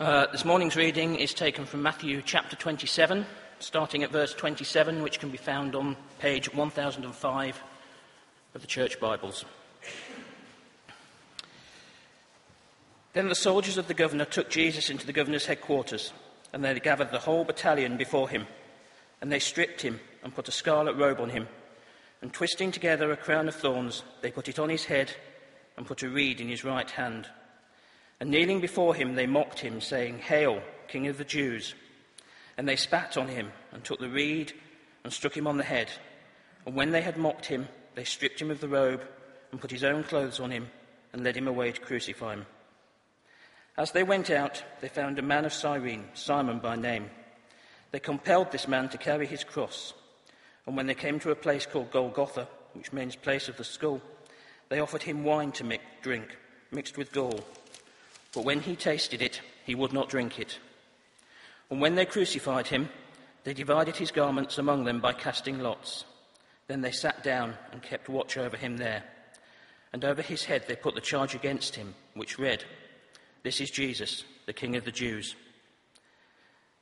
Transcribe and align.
Uh, 0.00 0.26
this 0.32 0.44
morning's 0.44 0.74
reading 0.74 1.14
is 1.14 1.32
taken 1.32 1.64
from 1.64 1.80
Matthew 1.80 2.20
chapter 2.20 2.56
27, 2.56 3.24
starting 3.60 4.02
at 4.02 4.10
verse 4.10 4.34
27, 4.34 5.04
which 5.04 5.20
can 5.20 5.30
be 5.30 5.36
found 5.36 5.76
on 5.76 5.96
page 6.18 6.52
1005 6.52 7.62
of 8.56 8.60
the 8.60 8.66
Church 8.66 8.98
Bibles. 8.98 9.44
Then 13.12 13.28
the 13.28 13.36
soldiers 13.36 13.78
of 13.78 13.86
the 13.86 13.94
governor 13.94 14.24
took 14.24 14.50
Jesus 14.50 14.90
into 14.90 15.06
the 15.06 15.12
governor's 15.12 15.46
headquarters, 15.46 16.12
and 16.52 16.64
they 16.64 16.80
gathered 16.80 17.12
the 17.12 17.20
whole 17.20 17.44
battalion 17.44 17.96
before 17.96 18.28
him. 18.28 18.48
And 19.20 19.30
they 19.30 19.38
stripped 19.38 19.82
him 19.82 20.00
and 20.24 20.34
put 20.34 20.48
a 20.48 20.52
scarlet 20.52 20.96
robe 20.96 21.20
on 21.20 21.30
him. 21.30 21.46
And 22.20 22.32
twisting 22.32 22.72
together 22.72 23.12
a 23.12 23.16
crown 23.16 23.46
of 23.46 23.54
thorns, 23.54 24.02
they 24.22 24.32
put 24.32 24.48
it 24.48 24.58
on 24.58 24.70
his 24.70 24.86
head 24.86 25.12
and 25.76 25.86
put 25.86 26.02
a 26.02 26.08
reed 26.08 26.40
in 26.40 26.48
his 26.48 26.64
right 26.64 26.90
hand. 26.90 27.28
And 28.24 28.30
kneeling 28.30 28.62
before 28.62 28.94
him, 28.94 29.16
they 29.16 29.26
mocked 29.26 29.60
him, 29.60 29.82
saying, 29.82 30.20
Hail, 30.20 30.62
King 30.88 31.08
of 31.08 31.18
the 31.18 31.26
Jews! 31.26 31.74
And 32.56 32.66
they 32.66 32.74
spat 32.74 33.18
on 33.18 33.28
him 33.28 33.52
and 33.70 33.84
took 33.84 34.00
the 34.00 34.08
reed 34.08 34.54
and 35.04 35.12
struck 35.12 35.36
him 35.36 35.46
on 35.46 35.58
the 35.58 35.62
head. 35.62 35.90
And 36.64 36.74
when 36.74 36.90
they 36.90 37.02
had 37.02 37.18
mocked 37.18 37.44
him, 37.44 37.68
they 37.94 38.04
stripped 38.04 38.40
him 38.40 38.50
of 38.50 38.60
the 38.60 38.68
robe 38.68 39.02
and 39.52 39.60
put 39.60 39.70
his 39.70 39.84
own 39.84 40.04
clothes 40.04 40.40
on 40.40 40.50
him 40.50 40.70
and 41.12 41.22
led 41.22 41.36
him 41.36 41.46
away 41.46 41.72
to 41.72 41.80
crucify 41.82 42.32
him. 42.32 42.46
As 43.76 43.92
they 43.92 44.02
went 44.02 44.30
out, 44.30 44.64
they 44.80 44.88
found 44.88 45.18
a 45.18 45.22
man 45.22 45.44
of 45.44 45.52
Cyrene, 45.52 46.06
Simon 46.14 46.60
by 46.60 46.76
name. 46.76 47.10
They 47.90 48.00
compelled 48.00 48.52
this 48.52 48.66
man 48.66 48.88
to 48.88 48.96
carry 48.96 49.26
his 49.26 49.44
cross. 49.44 49.92
And 50.66 50.78
when 50.78 50.86
they 50.86 50.94
came 50.94 51.20
to 51.20 51.30
a 51.30 51.36
place 51.36 51.66
called 51.66 51.90
Golgotha, 51.90 52.48
which 52.72 52.90
means 52.90 53.16
place 53.16 53.50
of 53.50 53.58
the 53.58 53.64
skull, 53.64 54.00
they 54.70 54.80
offered 54.80 55.02
him 55.02 55.24
wine 55.24 55.52
to 55.52 55.78
drink, 56.00 56.38
mixed 56.70 56.96
with 56.96 57.12
gall. 57.12 57.44
But 58.34 58.44
when 58.44 58.60
he 58.60 58.74
tasted 58.74 59.22
it, 59.22 59.40
he 59.64 59.74
would 59.74 59.92
not 59.92 60.08
drink 60.08 60.38
it. 60.38 60.58
And 61.70 61.80
when 61.80 61.94
they 61.94 62.04
crucified 62.04 62.66
him, 62.66 62.88
they 63.44 63.54
divided 63.54 63.96
his 63.96 64.10
garments 64.10 64.58
among 64.58 64.84
them 64.84 65.00
by 65.00 65.12
casting 65.12 65.60
lots. 65.60 66.04
Then 66.66 66.80
they 66.80 66.90
sat 66.90 67.22
down 67.22 67.54
and 67.72 67.82
kept 67.82 68.08
watch 68.08 68.36
over 68.36 68.56
him 68.56 68.76
there. 68.76 69.04
And 69.92 70.04
over 70.04 70.22
his 70.22 70.44
head 70.44 70.64
they 70.66 70.76
put 70.76 70.94
the 70.94 71.00
charge 71.00 71.34
against 71.34 71.76
him, 71.76 71.94
which 72.14 72.38
read, 72.38 72.64
This 73.42 73.60
is 73.60 73.70
Jesus, 73.70 74.24
the 74.46 74.52
King 74.52 74.76
of 74.76 74.84
the 74.84 74.90
Jews. 74.90 75.36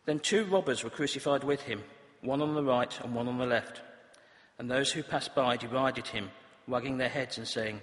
Then 0.06 0.20
two 0.20 0.44
robbers 0.46 0.82
were 0.82 0.90
crucified 0.90 1.44
with 1.44 1.62
him, 1.62 1.82
one 2.22 2.40
on 2.40 2.54
the 2.54 2.62
right 2.62 2.98
and 3.00 3.14
one 3.14 3.28
on 3.28 3.38
the 3.38 3.46
left. 3.46 3.82
And 4.58 4.70
those 4.70 4.90
who 4.90 5.02
passed 5.02 5.34
by 5.34 5.56
derided 5.56 6.06
him, 6.06 6.30
wagging 6.66 6.98
their 6.98 7.08
heads 7.08 7.38
and 7.38 7.46
saying, 7.46 7.82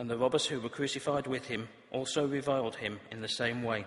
And 0.00 0.08
the 0.08 0.16
robbers 0.16 0.46
who 0.46 0.60
were 0.60 0.70
crucified 0.70 1.26
with 1.26 1.44
him 1.44 1.68
also 1.90 2.26
reviled 2.26 2.76
him 2.76 3.00
in 3.10 3.20
the 3.20 3.28
same 3.28 3.62
way. 3.62 3.84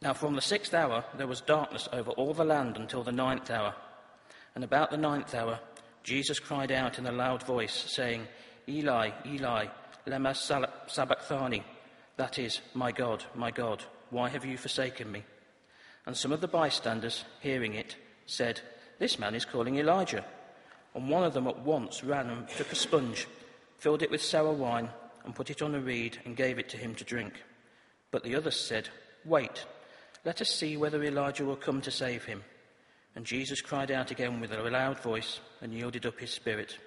Now, 0.00 0.14
from 0.14 0.34
the 0.34 0.40
sixth 0.40 0.72
hour 0.72 1.04
there 1.18 1.26
was 1.26 1.42
darkness 1.42 1.86
over 1.92 2.12
all 2.12 2.32
the 2.32 2.42
land 2.42 2.78
until 2.78 3.04
the 3.04 3.12
ninth 3.12 3.50
hour. 3.50 3.74
And 4.54 4.64
about 4.64 4.90
the 4.90 4.96
ninth 4.96 5.34
hour, 5.34 5.60
Jesus 6.02 6.38
cried 6.38 6.72
out 6.72 6.98
in 6.98 7.04
a 7.04 7.12
loud 7.12 7.42
voice, 7.42 7.74
saying, 7.74 8.26
Eli, 8.66 9.10
Eli, 9.26 9.66
lema 10.06 10.34
sabachthani. 10.88 11.62
That 12.16 12.38
is, 12.38 12.62
My 12.72 12.92
God, 12.92 13.22
my 13.34 13.50
God, 13.50 13.84
why 14.08 14.30
have 14.30 14.46
you 14.46 14.56
forsaken 14.56 15.12
me? 15.12 15.24
And 16.06 16.16
some 16.16 16.32
of 16.32 16.40
the 16.40 16.48
bystanders, 16.48 17.26
hearing 17.42 17.74
it, 17.74 17.96
said, 18.24 18.62
This 18.98 19.18
man 19.18 19.34
is 19.34 19.44
calling 19.44 19.76
Elijah. 19.76 20.24
And 20.94 21.10
one 21.10 21.24
of 21.24 21.34
them 21.34 21.46
at 21.46 21.58
once 21.58 22.02
ran 22.02 22.30
and 22.30 22.48
took 22.48 22.72
a 22.72 22.76
sponge, 22.76 23.26
filled 23.78 24.02
it 24.02 24.10
with 24.10 24.22
sour 24.22 24.52
wine, 24.52 24.90
and 25.24 25.34
put 25.34 25.50
it 25.50 25.62
on 25.62 25.74
a 25.74 25.80
reed 25.80 26.18
and 26.24 26.36
gave 26.36 26.58
it 26.58 26.68
to 26.70 26.76
him 26.76 26.94
to 26.94 27.04
drink. 27.04 27.34
But 28.10 28.22
the 28.22 28.36
others 28.36 28.58
said, 28.58 28.88
Wait, 29.24 29.66
let 30.24 30.40
us 30.40 30.48
see 30.48 30.76
whether 30.76 31.02
Elijah 31.02 31.44
will 31.44 31.56
come 31.56 31.80
to 31.82 31.90
save 31.90 32.24
him. 32.24 32.42
And 33.14 33.24
Jesus 33.24 33.60
cried 33.60 33.90
out 33.90 34.10
again 34.10 34.40
with 34.40 34.52
a 34.52 34.70
loud 34.70 35.00
voice 35.00 35.40
and 35.60 35.72
yielded 35.72 36.06
up 36.06 36.20
his 36.20 36.30
spirit. 36.30 36.78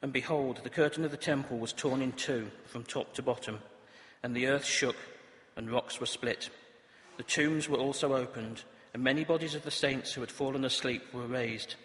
And 0.00 0.12
behold, 0.12 0.60
the 0.64 0.70
curtain 0.70 1.04
of 1.04 1.12
the 1.12 1.16
temple 1.16 1.58
was 1.58 1.72
torn 1.72 2.02
in 2.02 2.12
two 2.12 2.50
from 2.66 2.82
top 2.82 3.14
to 3.14 3.22
bottom, 3.22 3.60
and 4.22 4.34
the 4.34 4.48
earth 4.48 4.64
shook, 4.64 4.96
and 5.56 5.70
rocks 5.70 6.00
were 6.00 6.06
split. 6.06 6.50
The 7.18 7.22
tombs 7.22 7.68
were 7.68 7.78
also 7.78 8.14
opened, 8.14 8.64
and 8.94 9.02
many 9.02 9.22
bodies 9.22 9.54
of 9.54 9.62
the 9.62 9.70
saints 9.70 10.12
who 10.12 10.20
had 10.22 10.32
fallen 10.32 10.64
asleep 10.64 11.02
were 11.12 11.26
raised. 11.26 11.76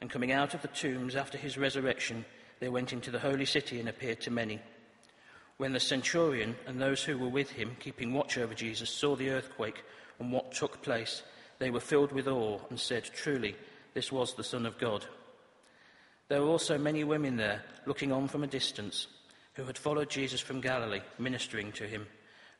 And 0.00 0.10
coming 0.10 0.30
out 0.30 0.54
of 0.54 0.62
the 0.62 0.68
tombs 0.68 1.16
after 1.16 1.38
his 1.38 1.58
resurrection, 1.58 2.24
they 2.64 2.70
went 2.70 2.94
into 2.94 3.10
the 3.10 3.18
holy 3.18 3.44
city 3.44 3.78
and 3.78 3.90
appeared 3.90 4.22
to 4.22 4.30
many. 4.30 4.58
When 5.58 5.74
the 5.74 5.80
centurion 5.80 6.56
and 6.66 6.80
those 6.80 7.02
who 7.04 7.18
were 7.18 7.28
with 7.28 7.50
him, 7.50 7.76
keeping 7.78 8.14
watch 8.14 8.38
over 8.38 8.54
Jesus, 8.54 8.88
saw 8.88 9.16
the 9.16 9.28
earthquake 9.28 9.84
and 10.18 10.32
what 10.32 10.52
took 10.52 10.80
place, 10.80 11.22
they 11.58 11.68
were 11.68 11.78
filled 11.78 12.10
with 12.10 12.26
awe 12.26 12.58
and 12.70 12.80
said, 12.80 13.04
Truly, 13.04 13.54
this 13.92 14.10
was 14.10 14.32
the 14.32 14.42
Son 14.42 14.64
of 14.64 14.78
God. 14.78 15.04
There 16.28 16.40
were 16.40 16.48
also 16.48 16.78
many 16.78 17.04
women 17.04 17.36
there, 17.36 17.60
looking 17.84 18.10
on 18.10 18.28
from 18.28 18.44
a 18.44 18.46
distance, 18.46 19.08
who 19.52 19.64
had 19.64 19.76
followed 19.76 20.08
Jesus 20.08 20.40
from 20.40 20.62
Galilee, 20.62 21.02
ministering 21.18 21.70
to 21.72 21.86
him, 21.86 22.06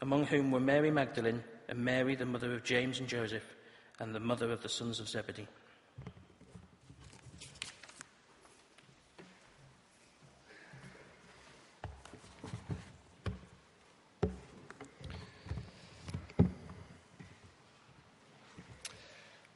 among 0.03 0.27
whom 0.27 0.51
were 0.51 0.61
Mary 0.61 0.91
Magdalene 0.91 1.43
and 1.67 1.79
Mary, 1.79 2.15
the 2.15 2.27
mother 2.27 2.53
of 2.53 2.63
James 2.63 3.01
and 3.01 3.09
Joseph, 3.09 3.55
and 4.01 4.15
the 4.15 4.21
mother 4.21 4.53
of 4.53 4.63
the 4.63 4.69
sons 4.69 5.01
of 5.01 5.09
Zebedee. 5.09 5.49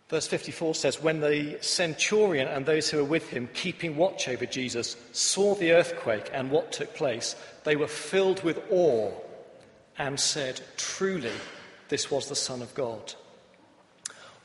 Verse 0.09 0.27
54 0.27 0.75
says, 0.75 1.03
When 1.03 1.21
the 1.21 1.59
centurion 1.61 2.49
and 2.49 2.65
those 2.65 2.89
who 2.89 2.99
were 2.99 3.05
with 3.05 3.29
him, 3.29 3.49
keeping 3.53 3.97
watch 3.97 4.27
over 4.27 4.47
Jesus, 4.47 4.97
saw 5.13 5.55
the 5.55 5.73
earthquake 5.73 6.31
and 6.33 6.51
what 6.51 6.73
took 6.73 6.95
place, 6.95 7.37
they 7.65 7.77
were 7.77 7.89
filled 7.89 8.43
with 8.43 8.59
awe 8.71 9.13
and 9.99 10.19
said, 10.19 10.61
Truly, 10.77 11.33
this 11.89 12.11
was 12.11 12.29
the 12.29 12.37
Son 12.37 12.63
of 12.63 12.75
God. 12.75 13.15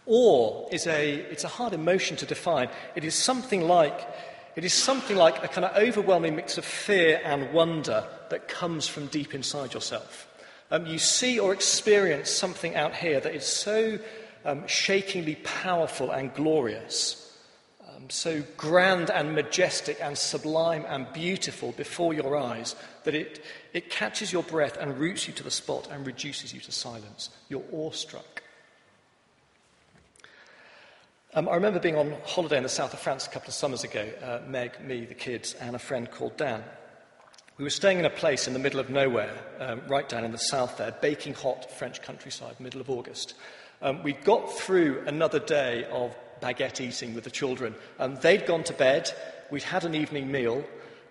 Awe 0.05 0.67
is 0.69 0.85
a, 0.85 1.13
it's 1.13 1.45
a 1.45 1.49
hard 1.49 1.71
emotion 1.71 2.17
to 2.17 2.25
define. 2.25 2.67
It 2.95 3.05
is 3.05 3.15
something 3.15 3.61
like, 3.61 4.05
it 4.57 4.65
is 4.65 4.73
something 4.73 5.15
like 5.15 5.41
a 5.45 5.47
kind 5.47 5.63
of 5.63 5.77
overwhelming 5.77 6.35
mix 6.35 6.57
of 6.57 6.65
fear 6.65 7.21
and 7.23 7.53
wonder 7.53 8.05
that 8.29 8.49
comes 8.49 8.85
from 8.85 9.07
deep 9.07 9.33
inside 9.33 9.73
yourself. 9.73 10.27
Um, 10.71 10.85
you 10.87 10.97
see 10.97 11.39
or 11.39 11.53
experience 11.53 12.29
something 12.29 12.75
out 12.75 12.95
here 12.95 13.21
that 13.21 13.33
is 13.33 13.45
so 13.45 13.99
um, 14.45 14.67
shakingly 14.67 15.35
powerful 15.35 16.11
and 16.11 16.33
glorious, 16.33 17.37
um, 17.89 18.09
so 18.09 18.43
grand 18.57 19.09
and 19.09 19.35
majestic 19.35 19.97
and 20.01 20.17
sublime 20.17 20.85
and 20.87 21.11
beautiful 21.13 21.71
before 21.73 22.13
your 22.13 22.35
eyes 22.35 22.75
that 23.03 23.15
it, 23.15 23.43
it 23.73 23.89
catches 23.89 24.31
your 24.31 24.43
breath 24.43 24.77
and 24.77 24.97
roots 24.97 25.27
you 25.27 25.33
to 25.33 25.43
the 25.43 25.51
spot 25.51 25.87
and 25.91 26.05
reduces 26.05 26.53
you 26.53 26.59
to 26.61 26.71
silence. 26.71 27.29
You're 27.49 27.63
awestruck. 27.71 28.43
Um, 31.35 31.49
I 31.49 31.55
remember 31.55 31.79
being 31.79 31.97
on 31.97 32.13
holiday 32.25 32.57
in 32.57 32.63
the 32.63 32.69
south 32.69 32.93
of 32.93 32.99
France 32.99 33.25
a 33.25 33.29
couple 33.29 33.47
of 33.47 33.55
summers 33.55 33.83
ago, 33.83 34.07
uh, 34.21 34.41
Meg, 34.47 34.79
me, 34.81 35.05
the 35.05 35.15
kids, 35.15 35.55
and 35.55 35.75
a 35.75 35.79
friend 35.79 36.09
called 36.11 36.37
Dan. 36.37 36.63
We 37.57 37.63
were 37.63 37.71
staying 37.71 37.97
in 37.99 38.05
a 38.05 38.09
place 38.11 38.47
in 38.47 38.53
the 38.53 38.59
middle 38.59 38.79
of 38.79 38.89
nowhere, 38.89 39.33
um, 39.59 39.81
right 39.87 40.07
down 40.07 40.25
in 40.25 40.31
the 40.31 40.37
south 40.37 40.77
there, 40.77 40.91
baking 41.01 41.33
hot 41.33 41.71
French 41.71 42.01
countryside, 42.03 42.59
middle 42.59 42.81
of 42.81 42.89
August. 42.89 43.33
Um, 43.83 44.01
we 44.01 44.13
got 44.13 44.49
through 44.49 45.03
another 45.07 45.39
day 45.39 45.85
of 45.91 46.15
baguette 46.41 46.79
eating 46.79 47.13
with 47.13 47.25
the 47.25 47.29
children. 47.29 47.75
Um, 47.99 48.15
they'd 48.15 48.45
gone 48.45 48.63
to 48.63 48.73
bed, 48.73 49.11
we'd 49.51 49.63
had 49.63 49.83
an 49.83 49.93
evening 49.93 50.31
meal, 50.31 50.63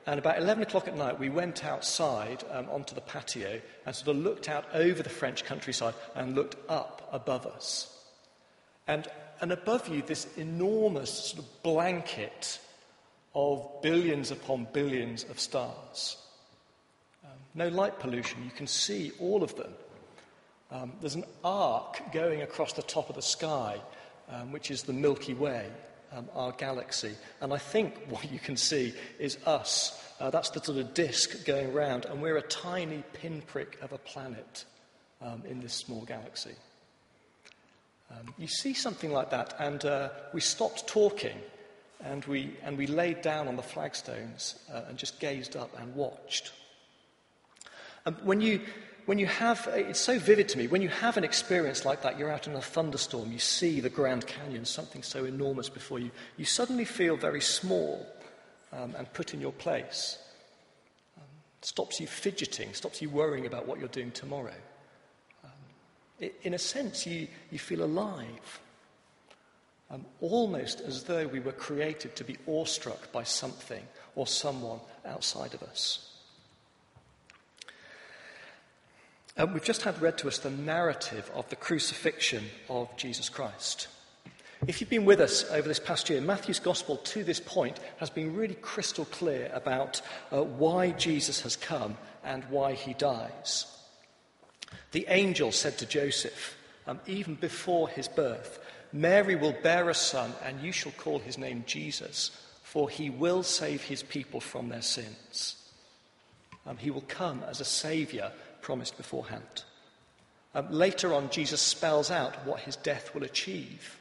and 0.06 0.18
about 0.18 0.38
11 0.38 0.62
o'clock 0.62 0.88
at 0.88 0.96
night, 0.96 1.20
we 1.20 1.28
went 1.28 1.66
outside 1.66 2.42
um, 2.50 2.66
onto 2.70 2.94
the 2.94 3.02
patio 3.02 3.60
and 3.84 3.94
sort 3.94 4.16
of 4.16 4.22
looked 4.22 4.48
out 4.48 4.64
over 4.72 5.02
the 5.02 5.10
French 5.10 5.44
countryside 5.44 5.92
and 6.14 6.34
looked 6.34 6.56
up 6.70 7.06
above 7.12 7.44
us. 7.46 7.94
And, 8.88 9.06
and 9.42 9.52
above 9.52 9.86
you, 9.88 10.00
this 10.00 10.26
enormous 10.38 11.10
sort 11.10 11.44
of 11.44 11.62
blanket 11.62 12.58
of 13.34 13.82
billions 13.82 14.30
upon 14.30 14.66
billions 14.72 15.24
of 15.24 15.38
stars. 15.38 16.16
Um, 17.22 17.38
no 17.54 17.68
light 17.68 18.00
pollution, 18.00 18.42
you 18.44 18.50
can 18.50 18.66
see 18.66 19.12
all 19.20 19.42
of 19.42 19.56
them. 19.56 19.74
Um, 20.72 20.92
there's 21.00 21.14
an 21.14 21.24
arc 21.44 22.12
going 22.12 22.40
across 22.40 22.72
the 22.72 22.82
top 22.82 23.10
of 23.10 23.16
the 23.16 23.22
sky, 23.22 23.78
um, 24.30 24.52
which 24.52 24.70
is 24.70 24.82
the 24.82 24.92
Milky 24.94 25.34
Way, 25.34 25.68
um, 26.16 26.28
our 26.34 26.52
galaxy. 26.52 27.14
And 27.42 27.52
I 27.52 27.58
think 27.58 27.98
what 28.08 28.32
you 28.32 28.38
can 28.38 28.56
see 28.56 28.94
is 29.18 29.36
us. 29.44 30.02
Uh, 30.18 30.30
that's 30.30 30.50
the 30.50 30.60
sort 30.60 30.78
of 30.78 30.94
disk 30.94 31.44
going 31.44 31.72
round, 31.74 32.06
and 32.06 32.22
we're 32.22 32.38
a 32.38 32.42
tiny 32.42 33.04
pinprick 33.12 33.78
of 33.82 33.92
a 33.92 33.98
planet 33.98 34.64
um, 35.20 35.42
in 35.46 35.60
this 35.60 35.74
small 35.74 36.02
galaxy. 36.06 36.54
Um, 38.10 38.32
you 38.38 38.46
see 38.46 38.72
something 38.72 39.12
like 39.12 39.30
that, 39.30 39.54
and 39.58 39.84
uh, 39.84 40.08
we 40.32 40.40
stopped 40.40 40.86
talking 40.86 41.36
and 42.04 42.24
we, 42.24 42.56
and 42.64 42.76
we 42.76 42.86
laid 42.86 43.22
down 43.22 43.48
on 43.48 43.56
the 43.56 43.62
flagstones 43.62 44.58
uh, 44.72 44.82
and 44.88 44.98
just 44.98 45.20
gazed 45.20 45.56
up 45.56 45.70
and 45.78 45.94
watched. 45.94 46.52
Um, 48.06 48.16
when, 48.24 48.40
you, 48.40 48.60
when 49.06 49.18
you 49.18 49.26
have, 49.26 49.68
it's 49.72 50.00
so 50.00 50.18
vivid 50.18 50.48
to 50.50 50.58
me, 50.58 50.66
when 50.66 50.82
you 50.82 50.88
have 50.88 51.16
an 51.16 51.24
experience 51.24 51.84
like 51.84 52.02
that, 52.02 52.18
you're 52.18 52.30
out 52.30 52.46
in 52.46 52.54
a 52.54 52.60
thunderstorm, 52.60 53.32
you 53.32 53.38
see 53.38 53.80
the 53.80 53.90
Grand 53.90 54.26
Canyon, 54.26 54.64
something 54.64 55.02
so 55.02 55.24
enormous 55.24 55.68
before 55.68 55.98
you, 55.98 56.10
you 56.36 56.44
suddenly 56.44 56.84
feel 56.84 57.16
very 57.16 57.40
small 57.40 58.06
um, 58.72 58.94
and 58.96 59.12
put 59.12 59.34
in 59.34 59.40
your 59.40 59.52
place. 59.52 60.18
Um, 61.16 61.24
stops 61.62 62.00
you 62.00 62.06
fidgeting, 62.06 62.74
stops 62.74 63.02
you 63.02 63.10
worrying 63.10 63.46
about 63.46 63.66
what 63.66 63.78
you're 63.78 63.88
doing 63.88 64.12
tomorrow. 64.12 64.54
Um, 65.44 65.50
it, 66.20 66.34
in 66.42 66.54
a 66.54 66.58
sense, 66.58 67.06
you, 67.06 67.26
you 67.50 67.58
feel 67.58 67.82
alive 67.82 68.60
um, 69.92 70.06
almost 70.20 70.80
as 70.80 71.04
though 71.04 71.26
we 71.26 71.40
were 71.40 71.52
created 71.52 72.16
to 72.16 72.24
be 72.24 72.36
awestruck 72.46 73.12
by 73.12 73.24
something 73.24 73.82
or 74.14 74.26
someone 74.26 74.80
outside 75.04 75.54
of 75.54 75.62
us. 75.62 76.11
Um, 79.38 79.54
we've 79.54 79.64
just 79.64 79.82
had 79.82 80.00
read 80.02 80.18
to 80.18 80.28
us 80.28 80.38
the 80.38 80.50
narrative 80.50 81.30
of 81.34 81.48
the 81.48 81.56
crucifixion 81.56 82.44
of 82.68 82.94
Jesus 82.98 83.30
Christ. 83.30 83.88
If 84.66 84.80
you've 84.80 84.90
been 84.90 85.06
with 85.06 85.20
us 85.20 85.50
over 85.50 85.66
this 85.66 85.80
past 85.80 86.10
year, 86.10 86.20
Matthew's 86.20 86.60
gospel 86.60 86.98
to 86.98 87.24
this 87.24 87.40
point 87.40 87.80
has 87.96 88.10
been 88.10 88.36
really 88.36 88.54
crystal 88.56 89.06
clear 89.06 89.50
about 89.54 90.02
uh, 90.30 90.42
why 90.42 90.90
Jesus 90.90 91.40
has 91.40 91.56
come 91.56 91.96
and 92.22 92.44
why 92.44 92.74
he 92.74 92.92
dies. 92.92 93.66
The 94.92 95.06
angel 95.08 95.50
said 95.50 95.78
to 95.78 95.86
Joseph, 95.86 96.56
um, 96.86 97.00
even 97.06 97.34
before 97.34 97.88
his 97.88 98.08
birth, 98.08 98.58
Mary 98.92 99.34
will 99.34 99.56
bear 99.62 99.88
a 99.88 99.94
son, 99.94 100.32
and 100.44 100.60
you 100.60 100.72
shall 100.72 100.92
call 100.92 101.18
his 101.18 101.38
name 101.38 101.64
Jesus, 101.66 102.30
for 102.62 102.90
he 102.90 103.08
will 103.08 103.42
save 103.42 103.82
his 103.82 104.02
people 104.02 104.40
from 104.40 104.68
their 104.68 104.82
sins. 104.82 105.56
Um, 106.66 106.76
he 106.76 106.90
will 106.90 107.04
come 107.08 107.42
as 107.48 107.60
a 107.60 107.64
saviour 107.64 108.30
promised 108.62 108.96
beforehand. 108.96 109.64
Um, 110.54 110.70
later 110.70 111.12
on, 111.14 111.30
Jesus 111.30 111.60
spells 111.60 112.10
out 112.10 112.46
what 112.46 112.60
his 112.60 112.76
death 112.76 113.14
will 113.14 113.24
achieve. 113.24 113.98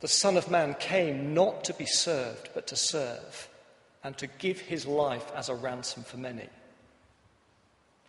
The 0.00 0.08
Son 0.08 0.36
of 0.36 0.50
Man 0.50 0.74
came 0.74 1.32
not 1.32 1.64
to 1.64 1.74
be 1.74 1.86
served, 1.86 2.50
but 2.54 2.66
to 2.68 2.76
serve, 2.76 3.48
and 4.02 4.18
to 4.18 4.26
give 4.26 4.60
his 4.60 4.84
life 4.84 5.30
as 5.36 5.48
a 5.48 5.54
ransom 5.54 6.02
for 6.02 6.16
many. 6.16 6.48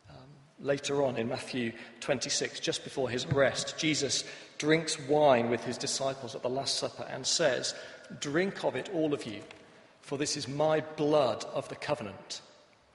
Um, 0.10 0.16
later 0.60 1.04
on 1.04 1.18
in 1.18 1.30
Matthew 1.30 1.72
26, 2.00 2.60
just 2.60 2.84
before 2.84 3.12
his 3.12 3.26
arrest, 3.26 3.78
Jesus 3.78 4.24
drinks 4.58 5.00
wine 5.02 5.52
with 5.52 5.64
his 5.64 5.78
disciples 5.78 6.34
at 6.34 6.42
the 6.42 6.50
Last 6.50 6.80
Supper 6.80 7.06
and 7.12 7.28
says, 7.28 7.76
Drink 8.20 8.64
of 8.64 8.76
it, 8.76 8.90
all 8.92 9.14
of 9.14 9.26
you, 9.28 9.42
for 10.02 10.18
this 10.18 10.36
is 10.36 10.48
my 10.48 10.82
blood 10.98 11.46
of 11.54 11.70
the 11.70 11.76
covenant, 11.76 12.42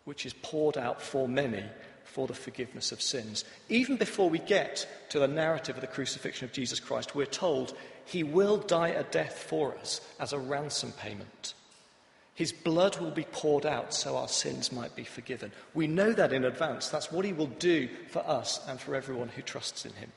which 0.07 0.27
is 0.27 0.33
poured 0.33 0.77
out 0.77 1.01
for 1.01 1.29
many 1.29 1.63
for 2.09 2.27
the 2.27 2.35
forgiveness 2.35 2.93
of 2.93 3.03
sins. 3.03 3.45
Even 3.69 3.97
before 3.97 4.29
we 4.29 4.39
get 4.39 4.89
to 5.11 5.19
the 5.19 5.29
narrative 5.29 5.77
of 5.77 5.81
the 5.81 5.87
crucifixion 5.87 6.45
of 6.45 6.53
Jesus 6.53 6.81
Christ, 6.81 7.15
we're 7.15 7.27
told 7.27 7.77
he 8.05 8.23
will 8.23 8.57
die 8.57 8.89
a 8.89 9.05
death 9.05 9.45
for 9.49 9.77
us 9.79 10.01
as 10.19 10.33
a 10.33 10.39
ransom 10.39 10.93
payment. 10.93 11.55
His 12.35 12.53
blood 12.53 12.99
will 12.99 13.11
be 13.11 13.27
poured 13.33 13.67
out 13.67 13.93
so 13.93 14.17
our 14.17 14.29
sins 14.29 14.71
might 14.71 14.95
be 14.95 15.03
forgiven. 15.03 15.51
We 15.75 15.89
know 15.89 16.13
that 16.13 16.33
in 16.33 16.45
advance. 16.45 16.89
That's 16.89 17.11
what 17.11 17.25
he 17.25 17.33
will 17.33 17.49
do 17.49 17.89
for 18.09 18.21
us 18.21 18.61
and 18.69 18.81
for 18.81 18.95
everyone 18.95 19.29
who 19.29 19.43
trusts 19.43 19.85
in 19.85 19.93
him. 19.95 20.13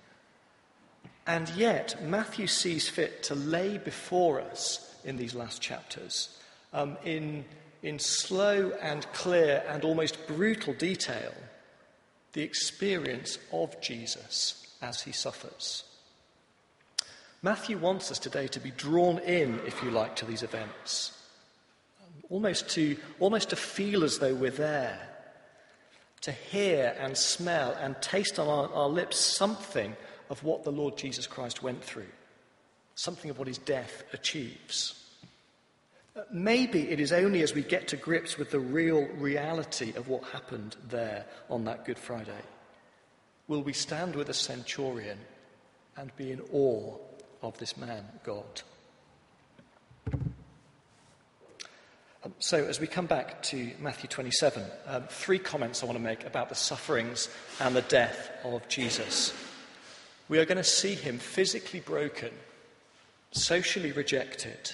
And 1.25 1.49
yet, 1.49 2.03
Matthew 2.03 2.47
sees 2.47 2.87
fit 2.87 3.23
to 3.23 3.35
lay 3.35 3.77
before 3.77 4.39
us 4.39 4.95
in 5.03 5.17
these 5.17 5.33
last 5.33 5.61
chapters, 5.61 6.37
um, 6.73 6.97
in, 7.03 7.45
in 7.83 7.99
slow 7.99 8.71
and 8.81 9.05
clear 9.13 9.63
and 9.67 9.83
almost 9.83 10.27
brutal 10.27 10.73
detail, 10.73 11.33
the 12.33 12.41
experience 12.41 13.37
of 13.51 13.79
Jesus 13.81 14.75
as 14.81 15.01
he 15.01 15.11
suffers. 15.11 15.83
Matthew 17.41 17.77
wants 17.77 18.11
us 18.11 18.19
today 18.19 18.47
to 18.47 18.59
be 18.59 18.71
drawn 18.71 19.19
in, 19.19 19.59
if 19.65 19.81
you 19.83 19.89
like, 19.89 20.15
to 20.17 20.25
these 20.25 20.43
events, 20.43 21.17
almost 22.29 22.69
to, 22.69 22.97
almost 23.19 23.49
to 23.49 23.55
feel 23.55 24.03
as 24.03 24.19
though 24.19 24.35
we're 24.35 24.51
there, 24.51 24.99
to 26.21 26.31
hear 26.31 26.95
and 26.99 27.17
smell 27.17 27.75
and 27.81 27.99
taste 28.01 28.37
on 28.37 28.47
our, 28.47 28.71
our 28.73 28.89
lips 28.89 29.17
something 29.17 29.95
of 30.29 30.43
what 30.43 30.63
the 30.63 30.71
Lord 30.71 30.97
Jesus 30.97 31.25
Christ 31.25 31.63
went 31.63 31.83
through, 31.83 32.09
something 32.95 33.31
of 33.31 33.39
what 33.39 33.47
his 33.47 33.57
death 33.57 34.03
achieves. 34.13 35.00
Maybe 36.31 36.89
it 36.89 36.99
is 36.99 37.11
only 37.11 37.41
as 37.41 37.53
we 37.53 37.63
get 37.63 37.87
to 37.89 37.97
grips 37.97 38.37
with 38.37 38.51
the 38.51 38.59
real 38.59 39.07
reality 39.17 39.93
of 39.95 40.07
what 40.07 40.23
happened 40.25 40.75
there 40.89 41.25
on 41.49 41.65
that 41.65 41.85
Good 41.85 41.97
Friday 41.97 42.41
will 43.47 43.63
we 43.63 43.73
stand 43.73 44.15
with 44.15 44.27
the 44.27 44.33
centurion 44.33 45.17
and 45.97 46.15
be 46.15 46.31
in 46.31 46.41
awe 46.53 46.95
of 47.41 47.57
this 47.57 47.75
man, 47.77 48.05
God. 48.23 48.61
Um, 52.23 52.33
so, 52.39 52.63
as 52.65 52.79
we 52.79 52.87
come 52.87 53.07
back 53.07 53.41
to 53.43 53.71
Matthew 53.79 54.07
27, 54.07 54.63
um, 54.87 55.03
three 55.09 55.39
comments 55.39 55.81
I 55.81 55.87
want 55.87 55.97
to 55.97 56.03
make 56.03 56.23
about 56.23 56.49
the 56.49 56.55
sufferings 56.55 57.29
and 57.59 57.75
the 57.75 57.81
death 57.81 58.29
of 58.43 58.67
Jesus 58.67 59.33
we 60.31 60.39
are 60.39 60.45
going 60.45 60.57
to 60.57 60.63
see 60.63 60.95
him 60.95 61.19
physically 61.19 61.81
broken, 61.81 62.31
socially 63.33 63.91
rejected, 63.91 64.71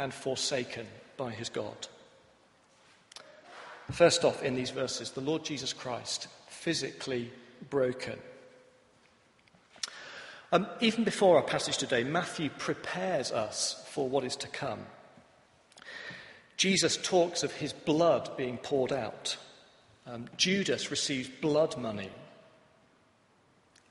and 0.00 0.14
forsaken 0.14 0.86
by 1.18 1.30
his 1.30 1.50
God. 1.50 1.86
First 3.92 4.24
off, 4.24 4.42
in 4.42 4.54
these 4.54 4.70
verses, 4.70 5.10
the 5.10 5.20
Lord 5.20 5.44
Jesus 5.44 5.74
Christ 5.74 6.28
physically 6.48 7.30
broken. 7.68 8.18
Um, 10.52 10.66
even 10.80 11.04
before 11.04 11.36
our 11.36 11.42
passage 11.42 11.76
today, 11.76 12.02
Matthew 12.02 12.48
prepares 12.48 13.30
us 13.30 13.84
for 13.90 14.08
what 14.08 14.24
is 14.24 14.36
to 14.36 14.48
come. 14.48 14.80
Jesus 16.56 16.96
talks 16.96 17.42
of 17.42 17.52
his 17.52 17.74
blood 17.74 18.30
being 18.38 18.56
poured 18.56 18.92
out. 18.92 19.36
Um, 20.06 20.28
Judas 20.38 20.90
receives 20.90 21.28
blood 21.28 21.76
money 21.76 22.10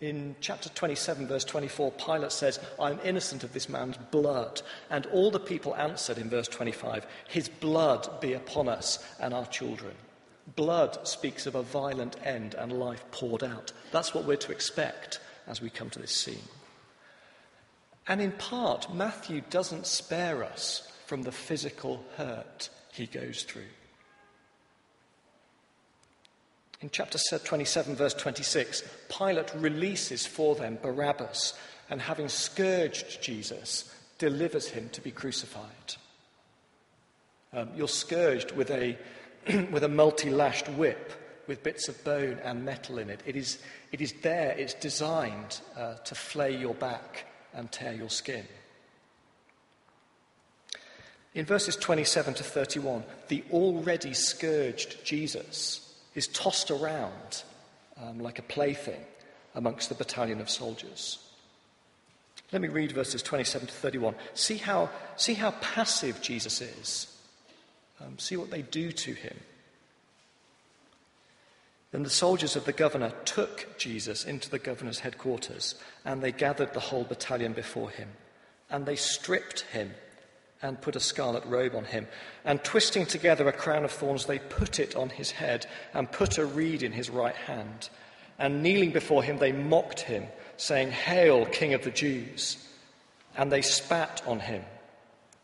in 0.01 0.35
chapter 0.39 0.69
27, 0.69 1.27
verse 1.27 1.43
24, 1.43 1.91
Pilate 1.91 2.31
says, 2.31 2.59
I'm 2.79 2.99
innocent 3.03 3.43
of 3.43 3.51
this 3.51 3.67
man's 3.67 3.97
blood. 3.97 4.61
And 4.89 5.05
all 5.07 5.29
the 5.29 5.39
people 5.39 5.75
answered 5.75 6.17
in 6.17 6.29
verse 6.29 6.47
25, 6.47 7.05
His 7.27 7.49
blood 7.49 8.21
be 8.21 8.33
upon 8.33 8.69
us 8.69 9.05
and 9.19 9.33
our 9.33 9.45
children. 9.47 9.93
Blood 10.55 11.05
speaks 11.07 11.45
of 11.45 11.55
a 11.55 11.63
violent 11.63 12.15
end 12.23 12.55
and 12.55 12.71
life 12.71 13.03
poured 13.11 13.43
out. 13.43 13.73
That's 13.91 14.13
what 14.13 14.25
we're 14.25 14.37
to 14.37 14.51
expect 14.51 15.19
as 15.47 15.61
we 15.61 15.69
come 15.69 15.89
to 15.91 15.99
this 15.99 16.15
scene. 16.15 16.47
And 18.07 18.21
in 18.21 18.31
part, 18.31 18.93
Matthew 18.93 19.41
doesn't 19.49 19.85
spare 19.85 20.43
us 20.43 20.91
from 21.05 21.23
the 21.23 21.31
physical 21.31 22.03
hurt 22.15 22.69
he 22.91 23.05
goes 23.05 23.43
through. 23.43 23.63
In 26.81 26.89
chapter 26.89 27.17
27, 27.17 27.95
verse 27.95 28.13
26, 28.13 28.83
Pilate 29.09 29.53
releases 29.55 30.25
for 30.25 30.55
them 30.55 30.77
Barabbas 30.81 31.53
and, 31.89 32.01
having 32.01 32.29
scourged 32.29 33.21
Jesus, 33.21 33.93
delivers 34.17 34.69
him 34.69 34.89
to 34.93 35.01
be 35.01 35.11
crucified. 35.11 35.95
Um, 37.51 37.69
you're 37.75 37.87
scourged 37.87 38.51
with 38.51 38.69
a, 38.69 38.97
with 39.71 39.83
a 39.83 39.89
multi 39.89 40.29
lashed 40.29 40.69
whip 40.69 41.11
with 41.47 41.63
bits 41.63 41.89
of 41.89 42.01
bone 42.03 42.37
and 42.43 42.63
metal 42.63 42.99
in 42.99 43.09
it. 43.09 43.21
It 43.25 43.35
is, 43.35 43.57
it 43.91 44.01
is 44.01 44.13
there, 44.21 44.51
it's 44.51 44.75
designed 44.75 45.59
uh, 45.75 45.95
to 45.95 46.15
flay 46.15 46.55
your 46.55 46.75
back 46.75 47.25
and 47.53 47.69
tear 47.71 47.91
your 47.91 48.09
skin. 48.09 48.45
In 51.33 51.45
verses 51.45 51.75
27 51.75 52.35
to 52.35 52.43
31, 52.43 53.03
the 53.27 53.43
already 53.51 54.13
scourged 54.13 55.03
Jesus 55.03 55.88
is 56.15 56.27
tossed 56.27 56.71
around 56.71 57.43
um, 58.01 58.19
like 58.19 58.39
a 58.39 58.43
plaything 58.43 59.03
amongst 59.55 59.89
the 59.89 59.95
battalion 59.95 60.41
of 60.41 60.49
soldiers. 60.49 61.19
Let 62.51 62.61
me 62.61 62.67
read 62.67 62.91
verses 62.91 63.21
27 63.21 63.67
to 63.67 63.73
31. 63.73 64.15
See 64.33 64.57
how, 64.57 64.89
see 65.15 65.35
how 65.35 65.51
passive 65.61 66.21
Jesus 66.21 66.61
is. 66.61 67.15
Um, 68.01 68.17
see 68.17 68.37
what 68.37 68.49
they 68.49 68.61
do 68.61 68.91
to 68.91 69.13
him. 69.13 69.37
Then 71.91 72.03
the 72.03 72.09
soldiers 72.09 72.55
of 72.55 72.65
the 72.65 72.73
governor 72.73 73.11
took 73.25 73.77
Jesus 73.77 74.23
into 74.23 74.49
the 74.49 74.59
governor's 74.59 74.99
headquarters, 74.99 75.75
and 76.05 76.21
they 76.21 76.31
gathered 76.31 76.73
the 76.73 76.79
whole 76.79 77.03
battalion 77.03 77.53
before 77.53 77.89
him. 77.89 78.09
And 78.69 78.85
they 78.85 78.95
stripped 78.95 79.61
him 79.61 79.91
and 80.61 80.81
put 80.81 80.95
a 80.95 80.99
scarlet 80.99 81.45
robe 81.45 81.75
on 81.75 81.85
him. 81.85 82.07
And 82.43 82.63
twisting 82.63 83.05
together 83.05 83.47
a 83.47 83.53
crown 83.53 83.85
of 83.85 83.91
thorns, 83.91 84.25
they 84.25 84.39
put 84.39 84.79
it 84.79 84.95
on 84.95 85.09
his 85.09 85.31
head 85.31 85.65
and 85.93 86.11
put 86.11 86.37
a 86.37 86.45
reed 86.45 86.83
in 86.83 86.91
his 86.91 87.09
right 87.09 87.35
hand. 87.35 87.89
And 88.37 88.63
kneeling 88.63 88.91
before 88.91 89.23
him, 89.23 89.37
they 89.37 89.51
mocked 89.51 90.01
him, 90.01 90.25
saying, 90.57 90.91
Hail, 90.91 91.45
King 91.45 91.73
of 91.73 91.83
the 91.83 91.91
Jews! 91.91 92.57
And 93.37 93.51
they 93.51 93.61
spat 93.61 94.21
on 94.27 94.39
him 94.39 94.63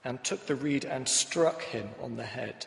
and 0.03 0.23
took 0.23 0.45
the 0.45 0.55
reed 0.55 0.85
and 0.85 1.07
struck 1.07 1.61
him 1.61 1.89
on 2.01 2.15
the 2.15 2.23
head. 2.23 2.65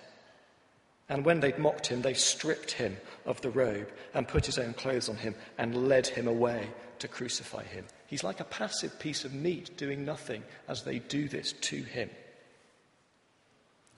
And 1.09 1.25
when 1.25 1.41
they'd 1.41 1.59
mocked 1.59 1.87
him, 1.87 2.03
they 2.03 2.15
stripped 2.15 2.73
him 2.73 2.97
of 3.25 3.41
the 3.41 3.51
robe 3.51 3.89
and 4.15 4.29
put 4.29 4.45
his 4.45 4.59
own 4.59 4.75
clothes 4.75 5.09
on 5.09 5.17
him 5.17 5.35
and 5.57 5.89
led 5.89 6.07
him 6.07 6.29
away 6.29 6.69
to 6.99 7.09
crucify 7.09 7.63
him. 7.63 7.85
He's 8.07 8.25
like 8.25 8.41
a 8.41 8.45
passive 8.45 8.99
piece 8.99 9.25
of 9.25 9.33
meat 9.33 9.77
doing 9.77 10.05
nothing 10.05 10.43
as 10.67 10.83
they 10.83 10.99
do 10.99 11.29
this 11.29 11.53
to 11.53 11.77
him. 11.77 12.11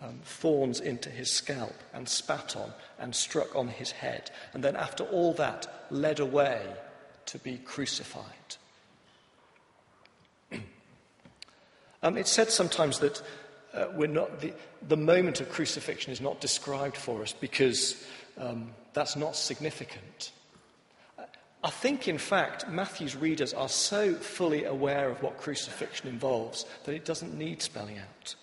Um, 0.02 0.18
thorns 0.24 0.80
into 0.80 1.10
his 1.10 1.30
scalp 1.30 1.74
and 1.92 2.08
spat 2.08 2.56
on 2.56 2.72
and 2.98 3.14
struck 3.14 3.54
on 3.54 3.68
his 3.68 3.90
head. 3.90 4.30
And 4.54 4.64
then, 4.64 4.74
after 4.74 5.04
all 5.04 5.34
that, 5.34 5.86
led 5.90 6.20
away 6.20 6.62
to 7.26 7.38
be 7.38 7.58
crucified. 7.58 8.24
um, 12.02 12.16
it's 12.16 12.30
said 12.30 12.50
sometimes 12.50 13.00
that 13.00 13.22
uh, 13.74 13.88
we're 13.94 14.08
not, 14.08 14.40
the, 14.40 14.54
the 14.88 14.96
moment 14.96 15.42
of 15.42 15.50
crucifixion 15.50 16.12
is 16.12 16.20
not 16.22 16.40
described 16.40 16.96
for 16.96 17.20
us 17.20 17.34
because 17.34 18.02
um, 18.38 18.70
that's 18.94 19.16
not 19.16 19.36
significant. 19.36 20.32
I 21.62 21.70
think, 21.70 22.08
in 22.08 22.16
fact, 22.16 22.68
Matthew's 22.70 23.14
readers 23.14 23.52
are 23.52 23.68
so 23.68 24.14
fully 24.14 24.64
aware 24.64 25.10
of 25.10 25.22
what 25.22 25.36
crucifixion 25.36 26.08
involves 26.08 26.64
that 26.84 26.94
it 26.94 27.04
doesn't 27.04 27.36
need 27.36 27.60
spelling 27.60 27.98
out. 27.98 28.34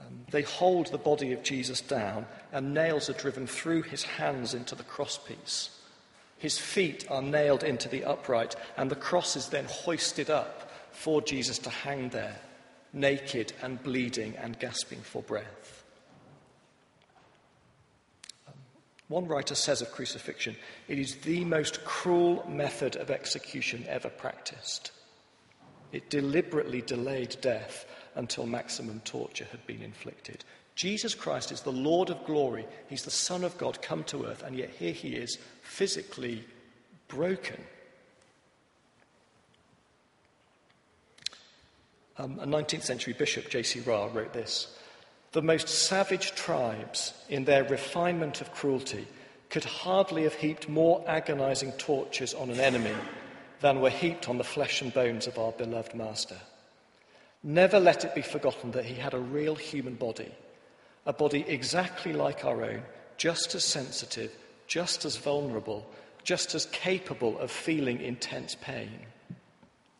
Um, 0.00 0.24
they 0.30 0.42
hold 0.42 0.86
the 0.86 0.98
body 0.98 1.32
of 1.32 1.42
Jesus 1.42 1.80
down, 1.80 2.26
and 2.52 2.74
nails 2.74 3.08
are 3.10 3.14
driven 3.14 3.46
through 3.46 3.82
his 3.82 4.02
hands 4.02 4.54
into 4.54 4.74
the 4.74 4.84
crosspiece. 4.84 5.70
His 6.38 6.58
feet 6.58 7.06
are 7.10 7.22
nailed 7.22 7.62
into 7.62 7.88
the 7.88 8.04
upright, 8.04 8.56
and 8.76 8.90
the 8.90 8.96
cross 8.96 9.36
is 9.36 9.48
then 9.48 9.66
hoisted 9.66 10.30
up 10.30 10.70
for 10.92 11.20
Jesus 11.20 11.58
to 11.58 11.70
hang 11.70 12.08
there 12.08 12.36
naked 12.92 13.52
and 13.62 13.82
bleeding 13.82 14.36
and 14.36 14.58
gasping 14.58 15.00
for 15.00 15.22
breath. 15.22 15.84
Um, 18.48 18.54
one 19.08 19.26
writer 19.26 19.54
says 19.54 19.80
of 19.80 19.92
crucifixion, 19.92 20.56
it 20.88 20.98
is 20.98 21.16
the 21.16 21.44
most 21.44 21.84
cruel 21.84 22.44
method 22.48 22.96
of 22.96 23.10
execution 23.10 23.84
ever 23.88 24.08
practiced. 24.08 24.92
It 25.92 26.10
deliberately 26.10 26.82
delayed 26.82 27.36
death 27.40 27.86
until 28.14 28.46
maximum 28.46 29.00
torture 29.00 29.46
had 29.50 29.66
been 29.66 29.82
inflicted. 29.82 30.44
Jesus 30.74 31.14
Christ 31.14 31.52
is 31.52 31.62
the 31.62 31.72
Lord 31.72 32.10
of 32.10 32.24
glory. 32.24 32.66
He's 32.88 33.04
the 33.04 33.10
Son 33.10 33.44
of 33.44 33.58
God 33.58 33.82
come 33.82 34.04
to 34.04 34.26
earth, 34.26 34.42
and 34.42 34.56
yet 34.56 34.70
here 34.70 34.92
he 34.92 35.16
is 35.16 35.38
physically 35.62 36.44
broken 37.08 37.58
Um, 42.20 42.38
a 42.38 42.46
19th 42.46 42.82
century 42.82 43.14
bishop, 43.14 43.48
J.C. 43.48 43.80
Ryle, 43.80 44.10
wrote 44.10 44.34
this 44.34 44.76
The 45.32 45.40
most 45.40 45.68
savage 45.68 46.34
tribes, 46.34 47.14
in 47.30 47.46
their 47.46 47.64
refinement 47.64 48.42
of 48.42 48.52
cruelty, 48.52 49.06
could 49.48 49.64
hardly 49.64 50.24
have 50.24 50.34
heaped 50.34 50.68
more 50.68 51.02
agonizing 51.06 51.72
tortures 51.72 52.34
on 52.34 52.50
an 52.50 52.60
enemy 52.60 52.94
than 53.60 53.80
were 53.80 53.90
heaped 53.90 54.28
on 54.28 54.38
the 54.38 54.44
flesh 54.44 54.82
and 54.82 54.92
bones 54.92 55.26
of 55.26 55.38
our 55.38 55.52
beloved 55.52 55.94
Master. 55.94 56.36
Never 57.42 57.80
let 57.80 58.04
it 58.04 58.14
be 58.14 58.22
forgotten 58.22 58.72
that 58.72 58.84
he 58.84 58.94
had 58.94 59.14
a 59.14 59.18
real 59.18 59.54
human 59.54 59.94
body, 59.94 60.32
a 61.06 61.12
body 61.12 61.44
exactly 61.46 62.12
like 62.12 62.44
our 62.44 62.64
own, 62.64 62.82
just 63.16 63.54
as 63.54 63.64
sensitive, 63.64 64.34
just 64.66 65.04
as 65.04 65.16
vulnerable, 65.16 65.86
just 66.22 66.54
as 66.54 66.66
capable 66.66 67.38
of 67.38 67.50
feeling 67.50 68.00
intense 68.00 68.54
pain 68.54 69.06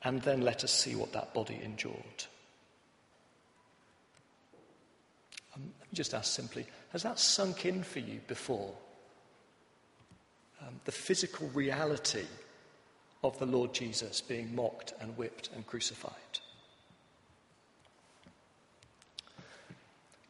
and 0.03 0.23
then 0.23 0.41
let 0.41 0.65
us 0.65 0.73
see 0.73 0.95
what 0.95 1.13
that 1.13 1.35
body 1.35 1.61
endured. 1.63 2.25
Um, 5.55 5.63
let 5.81 5.93
me 5.93 5.95
just 5.95 6.15
ask 6.15 6.33
simply 6.33 6.67
has 6.93 7.03
that 7.03 7.19
sunk 7.19 7.67
in 7.67 7.83
for 7.83 8.01
you 8.01 8.21
before? 8.27 8.73
Um, 10.61 10.81
the 10.85 10.93
physical 10.93 11.49
reality 11.49 12.25
of 13.23 13.39
the 13.39 13.47
Lord 13.47 13.75
Jesus 13.75 14.21
being 14.21 14.55
mocked 14.55 14.95
and 15.01 15.17
whipped 15.17 15.51
and 15.55 15.67
crucified. 15.67 16.15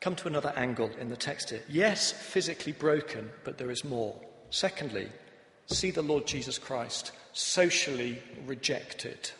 Come 0.01 0.17
to 0.17 0.29
another 0.29 0.53
angle 0.57 0.91
in 0.99 1.11
the 1.11 1.17
text 1.17 1.51
here. 1.51 1.63
Yes, 1.69 2.11
physically 2.11 2.73
broken, 2.73 3.31
but 3.45 3.59
there 3.59 3.71
is 3.71 3.85
more. 3.85 4.19
Secondly, 4.49 5.09
see 5.67 5.91
the 5.91 6.03
Lord 6.03 6.27
Jesus 6.27 6.59
Christ 6.59 7.13
socially 7.33 8.19
rejected. 8.47 9.31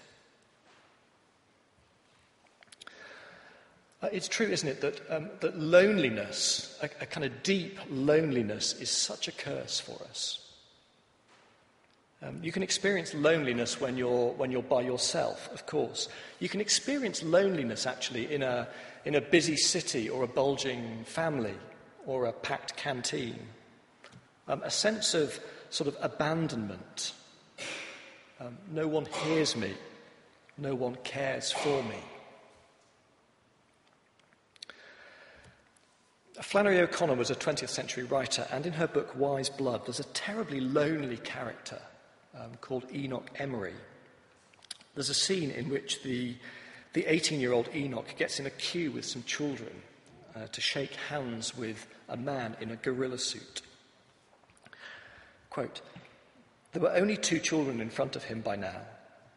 Uh, 4.03 4.09
it's 4.13 4.29
true, 4.29 4.47
isn't 4.47 4.69
it, 4.69 4.81
that, 4.81 5.01
um, 5.11 5.31
that 5.41 5.59
loneliness, 5.59 6.79
a, 6.83 6.91
a 7.03 7.07
kind 7.07 7.25
of 7.25 7.43
deep 7.43 7.79
loneliness, 7.91 8.75
is 8.75 8.91
such 8.91 9.29
a 9.29 9.33
curse 9.33 9.81
for 9.81 10.03
us. 10.05 10.50
Um, 12.23 12.39
you 12.43 12.53
can 12.53 12.63
experience 12.63 13.15
loneliness 13.15 13.81
when 13.81 13.97
you're, 13.97 14.33
when 14.33 14.53
you're 14.53 14.63
by 14.63 14.83
yourself, 14.83 15.49
of 15.55 15.65
course. 15.65 16.09
You 16.39 16.51
can 16.51 16.61
experience 16.61 17.23
loneliness 17.23 17.87
actually 17.87 18.33
in 18.33 18.43
a, 18.43 18.69
in 19.07 19.15
a 19.15 19.23
busy 19.23 19.57
city 19.57 20.09
or 20.11 20.23
a 20.23 20.27
bulging 20.29 21.05
family 21.05 21.55
or 22.07 22.27
a 22.27 22.33
packed 22.33 22.77
canteen. 22.77 23.39
Um, 24.49 24.61
a 24.63 24.71
sense 24.71 25.15
of 25.15 25.41
sort 25.71 25.89
of 25.89 25.97
abandonment. 26.03 27.15
Um, 28.39 28.59
no 28.71 28.87
one 28.87 29.07
hears 29.07 29.57
me, 29.57 29.73
no 30.59 30.75
one 30.75 30.97
cares 31.05 31.53
for 31.53 31.83
me. 31.85 31.97
Flannery 36.43 36.81
O'Connor 36.81 37.15
was 37.15 37.31
a 37.31 37.35
20th 37.35 37.69
century 37.69 38.05
writer, 38.05 38.47
and 38.51 38.67
in 38.67 38.73
her 38.73 38.87
book 38.87 39.15
Wise 39.15 39.51
Blood, 39.51 39.87
there's 39.87 40.01
a 40.01 40.05
terribly 40.05 40.61
lonely 40.61 41.19
character 41.19 41.79
um, 42.35 42.53
called 42.61 42.85
Enoch 42.93 43.31
Emery. 43.37 43.75
There's 44.95 45.11
a 45.11 45.15
scene 45.15 45.51
in 45.51 45.69
which 45.69 46.03
the, 46.03 46.35
the 46.93 47.07
18 47.07 47.41
year 47.41 47.53
old 47.53 47.69
Enoch 47.75 48.15
gets 48.17 48.41
in 48.41 48.47
a 48.47 48.51
queue 48.51 48.91
with 48.91 49.05
some 49.05 49.23
children 49.25 49.83
uh, 50.35 50.47
to 50.53 50.61
shake 50.61 50.95
hands 50.95 51.57
with 51.57 51.87
a 52.09 52.17
man 52.17 52.57
in 52.61 52.71
a 52.71 52.77
gorilla 52.77 53.19
suit. 53.19 53.63
Quote 55.49 55.81
There 56.73 56.83
were 56.83 56.95
only 56.95 57.17
two 57.17 57.39
children 57.39 57.81
in 57.81 57.91
front 57.91 58.17
of 58.17 58.25
him 58.25 58.41
by 58.41 58.57
now. 58.57 58.81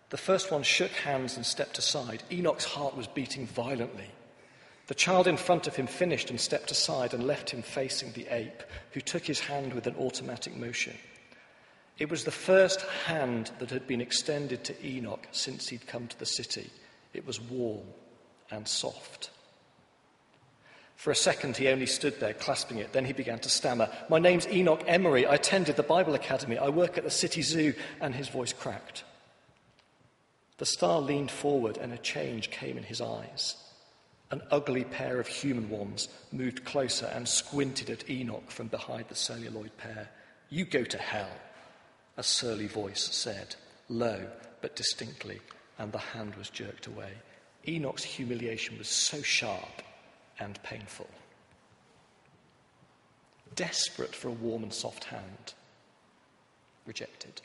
The 0.09 0.17
first 0.17 0.51
one 0.51 0.63
shook 0.63 0.91
hands 0.91 1.37
and 1.37 1.45
stepped 1.45 1.79
aside. 1.79 2.23
Enoch's 2.31 2.65
heart 2.65 2.95
was 2.95 3.07
beating 3.07 3.47
violently. 3.47 4.09
The 4.87 4.93
child 4.93 5.27
in 5.27 5.37
front 5.37 5.65
of 5.65 5.75
him 5.75 5.87
finished 5.87 6.29
and 6.29 6.39
stepped 6.39 6.69
aside 6.69 7.13
and 7.13 7.25
left 7.25 7.49
him 7.49 7.61
facing 7.61 8.11
the 8.11 8.27
ape, 8.27 8.61
who 8.91 9.01
took 9.01 9.25
his 9.25 9.39
hand 9.39 9.73
with 9.73 9.87
an 9.87 9.95
automatic 9.95 10.55
motion. 10.55 10.93
It 11.99 12.09
was 12.09 12.23
the 12.23 12.31
first 12.31 12.81
hand 13.05 13.51
that 13.59 13.69
had 13.69 13.87
been 13.87 14.01
extended 14.01 14.63
to 14.63 14.85
Enoch 14.85 15.27
since 15.31 15.69
he'd 15.69 15.87
come 15.87 16.07
to 16.07 16.19
the 16.19 16.25
city. 16.25 16.69
It 17.13 17.25
was 17.25 17.39
warm 17.39 17.85
and 18.49 18.67
soft. 18.67 19.29
For 20.95 21.11
a 21.11 21.15
second, 21.15 21.57
he 21.57 21.67
only 21.67 21.85
stood 21.85 22.19
there, 22.19 22.33
clasping 22.33 22.77
it. 22.77 22.93
Then 22.93 23.05
he 23.05 23.13
began 23.13 23.39
to 23.39 23.49
stammer. 23.49 23.89
My 24.09 24.19
name's 24.19 24.47
Enoch 24.47 24.83
Emery. 24.87 25.25
I 25.25 25.35
attended 25.35 25.75
the 25.75 25.83
Bible 25.83 26.15
Academy. 26.15 26.57
I 26.57 26.69
work 26.69 26.97
at 26.97 27.03
the 27.03 27.11
city 27.11 27.41
zoo. 27.41 27.73
And 27.99 28.15
his 28.15 28.29
voice 28.29 28.53
cracked. 28.53 29.03
The 30.59 30.65
star 30.65 31.01
leaned 31.01 31.31
forward, 31.31 31.77
and 31.77 31.91
a 31.91 31.97
change 31.97 32.51
came 32.51 32.77
in 32.77 32.83
his 32.83 33.01
eyes. 33.01 33.57
An 34.31 34.41
ugly 34.49 34.85
pair 34.85 35.19
of 35.19 35.27
human 35.27 35.69
ones 35.69 36.07
moved 36.31 36.63
closer 36.63 37.07
and 37.07 37.27
squinted 37.27 37.89
at 37.89 38.09
Enoch 38.09 38.49
from 38.49 38.67
behind 38.67 39.05
the 39.09 39.15
celluloid 39.15 39.75
pair. 39.77 40.09
You 40.49 40.65
go 40.65 40.83
to 40.83 40.97
hell, 40.97 41.29
a 42.17 42.23
surly 42.23 42.67
voice 42.67 43.09
said, 43.11 43.55
low 43.89 44.27
but 44.61 44.75
distinctly, 44.75 45.39
and 45.77 45.91
the 45.91 45.97
hand 45.97 46.35
was 46.35 46.49
jerked 46.49 46.87
away. 46.87 47.11
Enoch's 47.67 48.03
humiliation 48.03 48.77
was 48.77 48.87
so 48.87 49.21
sharp 49.21 49.81
and 50.39 50.61
painful. 50.63 51.09
Desperate 53.55 54.15
for 54.15 54.29
a 54.29 54.31
warm 54.31 54.63
and 54.63 54.73
soft 54.73 55.05
hand, 55.05 55.53
rejected. 56.85 57.41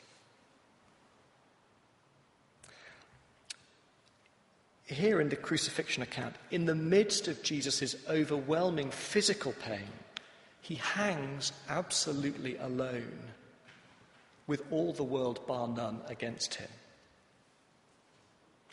here 4.93 5.21
in 5.21 5.29
the 5.29 5.35
crucifixion 5.35 6.01
account, 6.01 6.35
in 6.51 6.65
the 6.65 6.75
midst 6.75 7.27
of 7.27 7.43
Jesus' 7.43 7.95
overwhelming 8.09 8.89
physical 8.89 9.53
pain, 9.63 9.87
he 10.61 10.75
hangs 10.75 11.51
absolutely 11.69 12.57
alone 12.57 13.19
with 14.49 14.63
all 14.71 14.91
the 14.91 15.03
world 15.03 15.45
bar 15.45 15.67
none 15.67 16.01
against 16.07 16.55
him. 16.55 16.67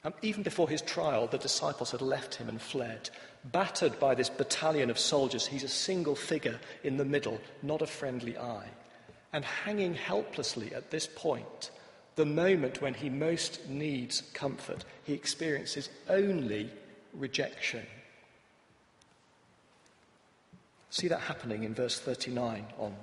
And 0.02 0.14
even 0.22 0.42
before 0.42 0.70
his 0.70 0.80
trial, 0.80 1.26
the 1.26 1.36
disciples 1.36 1.90
had 1.90 2.00
left 2.00 2.36
him 2.36 2.48
and 2.48 2.60
fled. 2.60 3.10
Battered 3.44 4.00
by 4.00 4.14
this 4.14 4.30
battalion 4.30 4.88
of 4.88 4.98
soldiers, 4.98 5.46
he's 5.46 5.64
a 5.64 5.68
single 5.68 6.14
figure 6.14 6.58
in 6.82 6.96
the 6.96 7.04
middle, 7.04 7.38
not 7.62 7.82
a 7.82 7.86
friendly 7.86 8.38
eye. 8.38 8.68
And 9.34 9.44
hanging 9.44 9.94
helplessly 9.94 10.74
at 10.74 10.90
this 10.90 11.06
point, 11.14 11.70
the 12.14 12.24
moment 12.24 12.80
when 12.80 12.94
he 12.94 13.10
most 13.10 13.68
needs 13.68 14.22
comfort, 14.32 14.82
he 15.04 15.12
experiences 15.12 15.90
only 16.08 16.70
rejection. 17.12 17.84
See 20.88 21.08
that 21.08 21.20
happening 21.20 21.64
in 21.64 21.74
verse 21.74 22.00
39 22.00 22.64
on. 22.78 22.96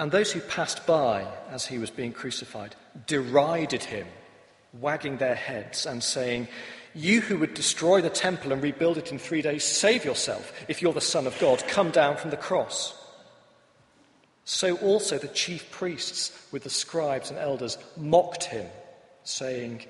And 0.00 0.10
those 0.10 0.32
who 0.32 0.40
passed 0.40 0.86
by 0.86 1.26
as 1.50 1.66
he 1.66 1.76
was 1.76 1.90
being 1.90 2.12
crucified 2.12 2.74
derided 3.06 3.84
him 3.84 4.06
wagging 4.72 5.18
their 5.18 5.34
heads 5.34 5.84
and 5.84 6.02
saying, 6.02 6.48
You 6.94 7.20
who 7.20 7.36
would 7.36 7.52
destroy 7.52 8.00
the 8.00 8.08
temple 8.08 8.50
and 8.50 8.62
rebuild 8.62 8.96
it 8.96 9.12
in 9.12 9.18
three 9.18 9.42
days, 9.42 9.62
save 9.62 10.06
yourself. 10.06 10.54
If 10.68 10.80
you're 10.80 10.94
the 10.94 11.02
Son 11.02 11.26
of 11.26 11.38
God, 11.38 11.62
come 11.68 11.90
down 11.90 12.16
from 12.16 12.30
the 12.30 12.38
cross. 12.38 12.96
So 14.46 14.78
also 14.78 15.18
the 15.18 15.28
chief 15.28 15.70
priests 15.70 16.32
with 16.50 16.62
the 16.62 16.70
scribes 16.70 17.28
and 17.28 17.38
elders 17.38 17.76
mocked 17.98 18.44
him, 18.44 18.66
saying, 19.24 19.84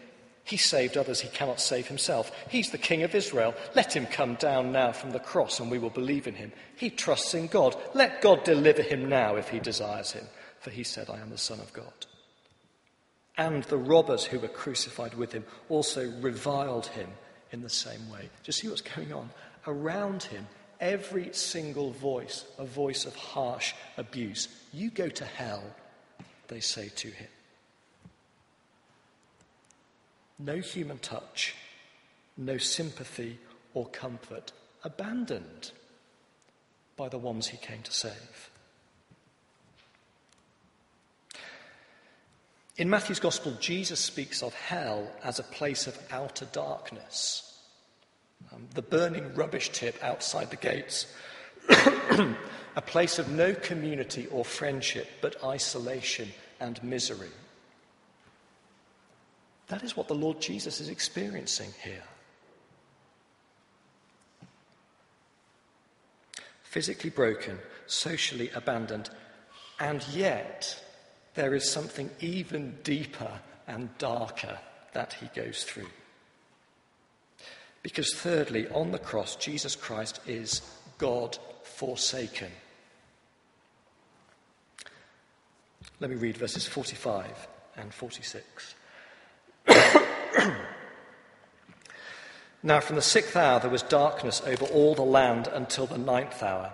He 0.50 0.56
saved 0.56 0.96
others, 0.96 1.20
he 1.20 1.28
cannot 1.28 1.60
save 1.60 1.86
himself. 1.86 2.32
He's 2.48 2.70
the 2.70 2.78
King 2.78 3.04
of 3.04 3.14
Israel. 3.14 3.54
Let 3.74 3.94
him 3.94 4.06
come 4.06 4.34
down 4.34 4.72
now 4.72 4.92
from 4.92 5.12
the 5.12 5.20
cross 5.20 5.60
and 5.60 5.70
we 5.70 5.78
will 5.78 5.90
believe 5.90 6.26
in 6.26 6.34
him. 6.34 6.52
He 6.76 6.90
trusts 6.90 7.34
in 7.34 7.46
God. 7.46 7.76
Let 7.94 8.20
God 8.20 8.42
deliver 8.42 8.82
him 8.82 9.08
now 9.08 9.36
if 9.36 9.48
he 9.48 9.60
desires 9.60 10.12
him. 10.12 10.24
For 10.58 10.70
he 10.70 10.82
said, 10.82 11.08
I 11.08 11.20
am 11.20 11.30
the 11.30 11.38
Son 11.38 11.60
of 11.60 11.72
God 11.72 11.92
and 13.40 13.64
the 13.64 13.78
robbers 13.78 14.22
who 14.24 14.38
were 14.38 14.48
crucified 14.48 15.14
with 15.14 15.32
him 15.32 15.44
also 15.70 16.10
reviled 16.20 16.86
him 16.88 17.08
in 17.52 17.62
the 17.62 17.70
same 17.70 18.10
way. 18.10 18.20
Do 18.20 18.28
you 18.44 18.52
see 18.52 18.68
what's 18.68 18.82
going 18.82 19.14
on? 19.14 19.30
Around 19.66 20.24
him, 20.24 20.46
every 20.78 21.32
single 21.32 21.90
voice, 21.90 22.44
a 22.58 22.66
voice 22.66 23.06
of 23.06 23.16
harsh 23.16 23.72
abuse. 23.96 24.48
You 24.74 24.90
go 24.90 25.08
to 25.08 25.24
hell, 25.24 25.64
they 26.48 26.60
say 26.60 26.90
to 26.96 27.08
him. 27.08 27.28
No 30.42 30.56
human 30.56 30.98
touch, 30.98 31.54
no 32.36 32.56
sympathy 32.56 33.38
or 33.74 33.86
comfort, 33.86 34.52
abandoned 34.82 35.72
by 36.96 37.08
the 37.10 37.18
ones 37.18 37.48
he 37.48 37.58
came 37.58 37.82
to 37.82 37.92
save. 37.92 38.50
In 42.78 42.88
Matthew's 42.88 43.20
Gospel, 43.20 43.52
Jesus 43.60 44.00
speaks 44.00 44.42
of 44.42 44.54
hell 44.54 45.12
as 45.22 45.38
a 45.38 45.42
place 45.44 45.86
of 45.86 45.98
outer 46.10 46.46
darkness, 46.46 47.58
um, 48.50 48.66
the 48.74 48.80
burning 48.80 49.34
rubbish 49.34 49.68
tip 49.68 50.02
outside 50.02 50.50
the 50.50 50.56
gates, 50.56 51.06
a 51.68 52.82
place 52.86 53.18
of 53.18 53.30
no 53.30 53.52
community 53.52 54.26
or 54.28 54.46
friendship, 54.46 55.06
but 55.20 55.44
isolation 55.44 56.30
and 56.58 56.82
misery. 56.82 57.28
That 59.70 59.84
is 59.84 59.96
what 59.96 60.08
the 60.08 60.16
Lord 60.16 60.40
Jesus 60.40 60.80
is 60.80 60.88
experiencing 60.88 61.70
here. 61.84 62.02
Physically 66.64 67.10
broken, 67.10 67.56
socially 67.86 68.50
abandoned, 68.54 69.10
and 69.78 70.06
yet 70.08 70.84
there 71.34 71.54
is 71.54 71.70
something 71.70 72.10
even 72.18 72.78
deeper 72.82 73.30
and 73.68 73.96
darker 73.98 74.58
that 74.92 75.12
he 75.12 75.26
goes 75.40 75.62
through. 75.62 75.88
Because, 77.84 78.12
thirdly, 78.12 78.66
on 78.70 78.90
the 78.90 78.98
cross, 78.98 79.36
Jesus 79.36 79.76
Christ 79.76 80.18
is 80.26 80.62
God 80.98 81.38
forsaken. 81.62 82.50
Let 86.00 86.10
me 86.10 86.16
read 86.16 86.36
verses 86.36 86.66
45 86.66 87.46
and 87.76 87.94
46. 87.94 88.74
Now, 92.62 92.80
from 92.80 92.96
the 92.96 93.02
sixth 93.02 93.36
hour, 93.36 93.60
there 93.60 93.70
was 93.70 93.82
darkness 93.82 94.42
over 94.46 94.64
all 94.66 94.94
the 94.94 95.02
land 95.02 95.48
until 95.48 95.86
the 95.86 95.98
ninth 95.98 96.42
hour. 96.42 96.72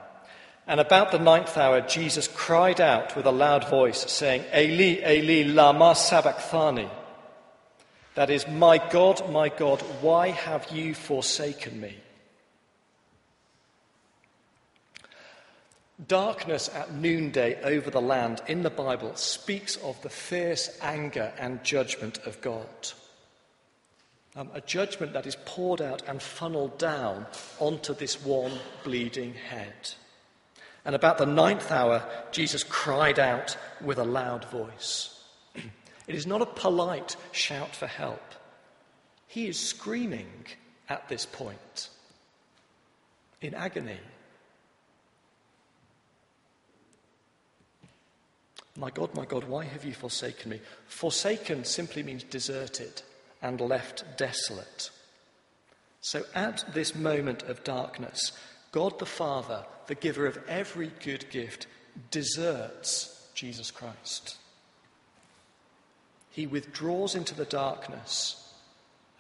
And 0.67 0.81
about 0.81 1.13
the 1.13 1.19
ninth 1.19 1.57
hour, 1.57 1.81
Jesus 1.81 2.29
cried 2.29 2.81
out 2.81 3.15
with 3.15 3.27
a 3.27 3.31
loud 3.31 3.69
voice, 3.69 4.11
saying, 4.11 4.45
Eli, 4.55 5.01
Eli, 5.09 5.53
lama 5.53 5.95
sabachthani. 5.95 6.89
That 8.17 8.31
is, 8.31 8.49
My 8.49 8.79
God, 8.79 9.31
my 9.31 9.49
God, 9.49 9.81
why 10.01 10.31
have 10.31 10.71
you 10.73 10.95
forsaken 10.95 11.81
me? 11.81 11.97
Darkness 16.05 16.69
at 16.75 16.93
noonday 16.93 17.59
over 17.63 17.91
the 17.91 18.03
land 18.03 18.43
in 18.49 18.63
the 18.63 18.69
Bible 18.71 19.15
speaks 19.15 19.77
of 19.77 20.01
the 20.03 20.11
fierce 20.11 20.79
anger 20.83 21.33
and 21.39 21.65
judgment 21.65 22.19
of 22.27 22.39
God. 22.43 22.67
Um, 24.37 24.51
a 24.53 24.61
judgment 24.61 25.15
that 25.15 25.27
is 25.27 25.39
poured 25.47 25.81
out 25.81 26.03
and 26.07 26.21
funneled 26.21 26.77
down 26.77 27.25
onto 27.59 27.95
this 27.95 28.23
one 28.23 28.53
bleeding 28.85 29.33
head. 29.33 29.95
And 30.85 30.95
about 30.95 31.17
the 31.17 31.25
ninth 31.25 31.73
hour, 31.73 32.07
Jesus 32.31 32.63
cried 32.63 33.19
out 33.19 33.57
with 33.81 33.99
a 33.99 34.05
loud 34.05 34.45
voice. 34.47 35.19
It 36.07 36.15
is 36.15 36.27
not 36.27 36.41
a 36.41 36.47
polite 36.47 37.17
shout 37.33 37.75
for 37.75 37.89
help. 37.89 38.23
He 39.27 39.49
is 39.49 39.59
screaming 39.59 40.47
at 40.89 41.09
this 41.09 41.27
point 41.27 41.89
in 43.41 43.55
agony. 43.55 43.99
My 48.77 48.91
God, 48.91 49.15
my 49.15 49.25
God, 49.25 49.45
why 49.45 49.65
have 49.65 49.85
you 49.85 49.95
forsaken 49.95 50.51
me? 50.51 50.61
Forsaken 50.87 51.65
simply 51.65 52.03
means 52.03 52.25
deserted 52.25 53.03
and 53.41 53.61
left 53.61 54.05
desolate. 54.19 54.91
So 56.01 56.25
at 56.35 56.65
this 56.75 56.95
moment 56.95 57.43
of 57.45 57.65
darkness, 57.65 58.33
God 58.73 58.99
the 58.99 59.07
Father, 59.07 59.65
the 59.87 59.95
giver 59.95 60.27
of 60.27 60.39
every 60.47 60.93
good 61.03 61.31
gift, 61.31 61.67
deserts 62.11 63.31
Jesus 63.35 63.71
Christ. 63.71 64.37
He 66.31 66.47
withdraws 66.47 67.15
into 67.15 67.35
the 67.35 67.47
darkness. 67.47 68.53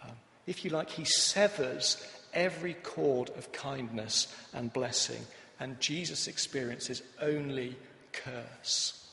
Um, 0.04 0.12
if 0.46 0.64
you 0.64 0.70
like, 0.70 0.90
he 0.90 1.04
severs 1.04 2.06
every 2.34 2.74
cord 2.74 3.30
of 3.30 3.52
kindness 3.52 4.34
and 4.52 4.70
blessing, 4.72 5.22
and 5.58 5.80
Jesus 5.80 6.28
experiences 6.28 7.02
only 7.22 7.74
curse. 8.12 9.05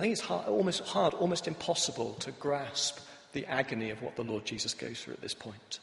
I 0.00 0.04
think 0.04 0.12
it's 0.12 0.22
hard, 0.22 0.48
almost 0.48 0.80
hard, 0.80 1.12
almost 1.12 1.46
impossible 1.46 2.14
to 2.20 2.30
grasp 2.32 3.00
the 3.34 3.44
agony 3.44 3.90
of 3.90 4.00
what 4.00 4.16
the 4.16 4.24
Lord 4.24 4.46
Jesus 4.46 4.72
goes 4.72 4.98
through 4.98 5.12
at 5.12 5.20
this 5.20 5.34
point. 5.34 5.78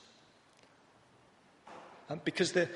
Um, 2.10 2.20
because 2.26 2.52
the, 2.52 2.68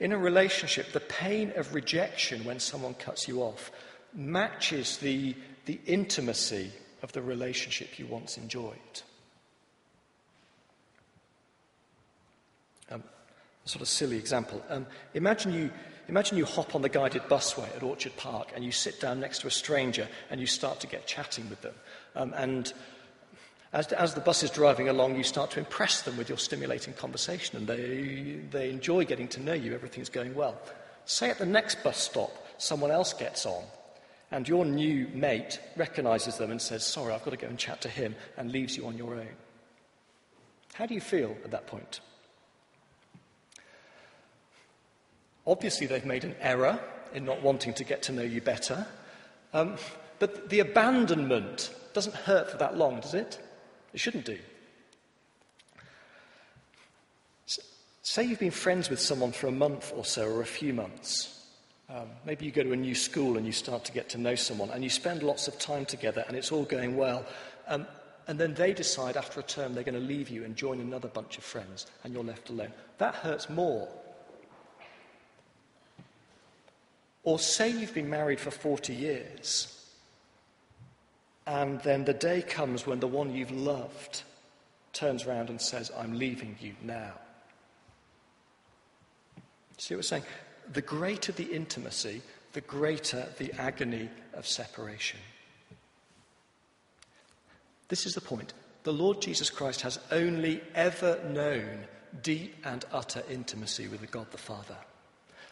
in 0.00 0.10
a 0.10 0.18
relationship, 0.18 0.90
the 0.90 0.98
pain 0.98 1.52
of 1.54 1.76
rejection 1.76 2.44
when 2.44 2.58
someone 2.58 2.94
cuts 2.94 3.28
you 3.28 3.40
off 3.42 3.70
matches 4.12 4.98
the, 4.98 5.36
the 5.66 5.78
intimacy 5.86 6.72
of 7.04 7.12
the 7.12 7.22
relationship 7.22 7.96
you 7.96 8.06
once 8.06 8.36
enjoyed. 8.36 8.74
Um, 12.90 13.04
sort 13.64 13.82
of 13.82 13.88
silly 13.88 14.16
example. 14.16 14.62
Um, 14.68 14.86
imagine, 15.14 15.52
you, 15.52 15.70
imagine 16.08 16.36
you 16.36 16.44
hop 16.44 16.74
on 16.74 16.82
the 16.82 16.88
guided 16.88 17.22
busway 17.22 17.74
at 17.76 17.82
Orchard 17.82 18.16
Park 18.16 18.52
and 18.54 18.64
you 18.64 18.72
sit 18.72 19.00
down 19.00 19.20
next 19.20 19.40
to 19.40 19.46
a 19.46 19.50
stranger 19.50 20.08
and 20.30 20.40
you 20.40 20.46
start 20.46 20.80
to 20.80 20.86
get 20.86 21.06
chatting 21.06 21.48
with 21.48 21.62
them. 21.62 21.74
Um, 22.14 22.34
and 22.36 22.72
as, 23.74 23.88
as 23.88 24.14
the 24.14 24.20
bus 24.20 24.44
is 24.44 24.50
driving 24.50 24.88
along, 24.88 25.16
you 25.16 25.24
start 25.24 25.50
to 25.52 25.58
impress 25.58 26.02
them 26.02 26.16
with 26.16 26.28
your 26.28 26.38
stimulating 26.38 26.94
conversation, 26.94 27.56
and 27.56 27.66
they, 27.66 28.38
they 28.50 28.70
enjoy 28.70 29.04
getting 29.04 29.26
to 29.28 29.42
know 29.42 29.52
you, 29.52 29.74
everything's 29.74 30.08
going 30.08 30.32
well. 30.36 30.56
Say 31.06 31.28
at 31.28 31.38
the 31.38 31.46
next 31.46 31.82
bus 31.82 31.98
stop, 31.98 32.30
someone 32.56 32.92
else 32.92 33.12
gets 33.12 33.46
on, 33.46 33.64
and 34.30 34.48
your 34.48 34.64
new 34.64 35.08
mate 35.08 35.58
recognizes 35.76 36.38
them 36.38 36.52
and 36.52 36.62
says, 36.62 36.84
Sorry, 36.84 37.12
I've 37.12 37.24
got 37.24 37.32
to 37.32 37.36
go 37.36 37.48
and 37.48 37.58
chat 37.58 37.80
to 37.80 37.88
him, 37.88 38.14
and 38.36 38.52
leaves 38.52 38.76
you 38.76 38.86
on 38.86 38.96
your 38.96 39.16
own. 39.16 39.34
How 40.74 40.86
do 40.86 40.94
you 40.94 41.00
feel 41.00 41.36
at 41.44 41.50
that 41.50 41.66
point? 41.66 41.98
Obviously, 45.46 45.86
they've 45.86 46.04
made 46.04 46.24
an 46.24 46.34
error 46.40 46.80
in 47.12 47.24
not 47.24 47.42
wanting 47.42 47.74
to 47.74 47.84
get 47.84 48.02
to 48.02 48.12
know 48.12 48.22
you 48.22 48.40
better. 48.40 48.86
Um, 49.52 49.76
but 50.18 50.48
the 50.48 50.60
abandonment 50.60 51.74
doesn't 51.92 52.14
hurt 52.14 52.50
for 52.50 52.56
that 52.58 52.76
long, 52.76 53.00
does 53.00 53.14
it? 53.14 53.38
It 53.92 54.00
shouldn't 54.00 54.24
do. 54.24 54.38
Say 58.02 58.24
you've 58.24 58.38
been 58.38 58.50
friends 58.50 58.90
with 58.90 59.00
someone 59.00 59.32
for 59.32 59.46
a 59.46 59.52
month 59.52 59.92
or 59.96 60.04
so, 60.04 60.28
or 60.28 60.42
a 60.42 60.46
few 60.46 60.74
months. 60.74 61.46
Um, 61.88 62.08
maybe 62.24 62.44
you 62.44 62.50
go 62.50 62.62
to 62.62 62.72
a 62.72 62.76
new 62.76 62.94
school 62.94 63.36
and 63.36 63.46
you 63.46 63.52
start 63.52 63.84
to 63.86 63.92
get 63.92 64.08
to 64.10 64.18
know 64.18 64.34
someone, 64.34 64.70
and 64.70 64.82
you 64.82 64.90
spend 64.90 65.22
lots 65.22 65.48
of 65.48 65.58
time 65.58 65.84
together, 65.84 66.24
and 66.28 66.36
it's 66.36 66.52
all 66.52 66.64
going 66.64 66.96
well. 66.96 67.24
Um, 67.66 67.86
and 68.26 68.38
then 68.38 68.54
they 68.54 68.72
decide 68.72 69.16
after 69.16 69.40
a 69.40 69.42
term 69.42 69.74
they're 69.74 69.84
going 69.84 70.00
to 70.00 70.06
leave 70.06 70.28
you 70.28 70.44
and 70.44 70.56
join 70.56 70.80
another 70.80 71.08
bunch 71.08 71.38
of 71.38 71.44
friends, 71.44 71.86
and 72.02 72.12
you're 72.12 72.24
left 72.24 72.50
alone. 72.50 72.72
That 72.98 73.14
hurts 73.14 73.48
more 73.48 73.88
Or 77.24 77.38
say 77.38 77.70
you've 77.70 77.94
been 77.94 78.10
married 78.10 78.38
for 78.38 78.50
40 78.50 78.94
years, 78.94 79.70
and 81.46 81.80
then 81.80 82.04
the 82.04 82.14
day 82.14 82.42
comes 82.42 82.86
when 82.86 83.00
the 83.00 83.06
one 83.06 83.34
you've 83.34 83.50
loved 83.50 84.22
turns 84.92 85.26
around 85.26 85.50
and 85.50 85.60
says, 85.60 85.90
I'm 85.98 86.18
leaving 86.18 86.56
you 86.60 86.74
now. 86.82 87.12
See 89.78 89.94
what 89.94 89.98
we're 89.98 90.02
saying? 90.02 90.22
The 90.72 90.82
greater 90.82 91.32
the 91.32 91.44
intimacy, 91.44 92.22
the 92.52 92.60
greater 92.60 93.26
the 93.38 93.52
agony 93.54 94.08
of 94.32 94.46
separation. 94.46 95.20
This 97.88 98.06
is 98.06 98.14
the 98.14 98.20
point. 98.20 98.54
The 98.84 98.92
Lord 98.92 99.20
Jesus 99.20 99.50
Christ 99.50 99.80
has 99.82 99.98
only 100.10 100.60
ever 100.74 101.20
known 101.28 101.84
deep 102.22 102.54
and 102.64 102.84
utter 102.92 103.22
intimacy 103.30 103.88
with 103.88 104.00
the 104.00 104.06
God 104.06 104.30
the 104.30 104.38
Father. 104.38 104.76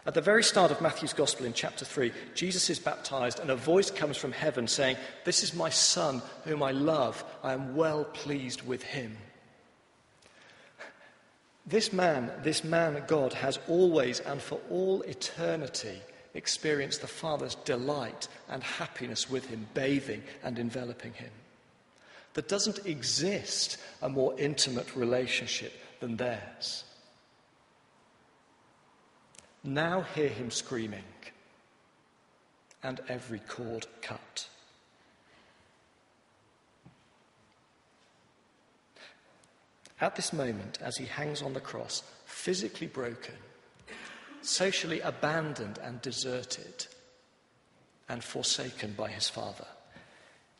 At 0.04 0.14
the 0.14 0.20
very 0.20 0.42
start 0.42 0.72
of 0.72 0.80
Matthew's 0.80 1.12
Gospel 1.12 1.46
in 1.46 1.52
chapter 1.52 1.84
3, 1.84 2.12
Jesus 2.34 2.68
is 2.68 2.80
baptized, 2.80 3.38
and 3.38 3.50
a 3.50 3.56
voice 3.56 3.90
comes 3.90 4.16
from 4.16 4.32
heaven 4.32 4.66
saying, 4.66 4.96
This 5.24 5.44
is 5.44 5.54
my 5.54 5.68
Son, 5.70 6.22
whom 6.44 6.62
I 6.62 6.72
love. 6.72 7.24
I 7.42 7.52
am 7.52 7.76
well 7.76 8.04
pleased 8.04 8.62
with 8.62 8.82
him. 8.82 9.16
This 11.64 11.92
man, 11.92 12.32
this 12.42 12.64
man 12.64 13.04
God, 13.06 13.32
has 13.34 13.60
always 13.68 14.18
and 14.18 14.42
for 14.42 14.58
all 14.68 15.02
eternity 15.02 16.00
experienced 16.34 17.00
the 17.00 17.06
Father's 17.06 17.54
delight 17.54 18.26
and 18.48 18.62
happiness 18.64 19.30
with 19.30 19.46
him, 19.46 19.68
bathing 19.72 20.24
and 20.42 20.58
enveloping 20.58 21.12
him. 21.12 21.30
There 22.34 22.42
doesn't 22.42 22.86
exist 22.86 23.76
a 24.00 24.08
more 24.08 24.34
intimate 24.38 24.96
relationship 24.96 25.72
than 26.00 26.16
theirs. 26.16 26.82
Now 29.64 30.00
hear 30.00 30.28
him 30.28 30.50
screaming, 30.50 31.04
and 32.82 33.00
every 33.08 33.38
cord 33.38 33.86
cut. 34.00 34.48
At 40.00 40.16
this 40.16 40.32
moment, 40.32 40.78
as 40.82 40.96
he 40.96 41.04
hangs 41.04 41.42
on 41.42 41.52
the 41.52 41.60
cross, 41.60 42.02
physically 42.26 42.88
broken, 42.88 43.36
socially 44.40 44.98
abandoned 45.00 45.78
and 45.80 46.02
deserted, 46.02 46.88
and 48.08 48.24
forsaken 48.24 48.94
by 48.96 49.08
his 49.08 49.28
Father, 49.28 49.66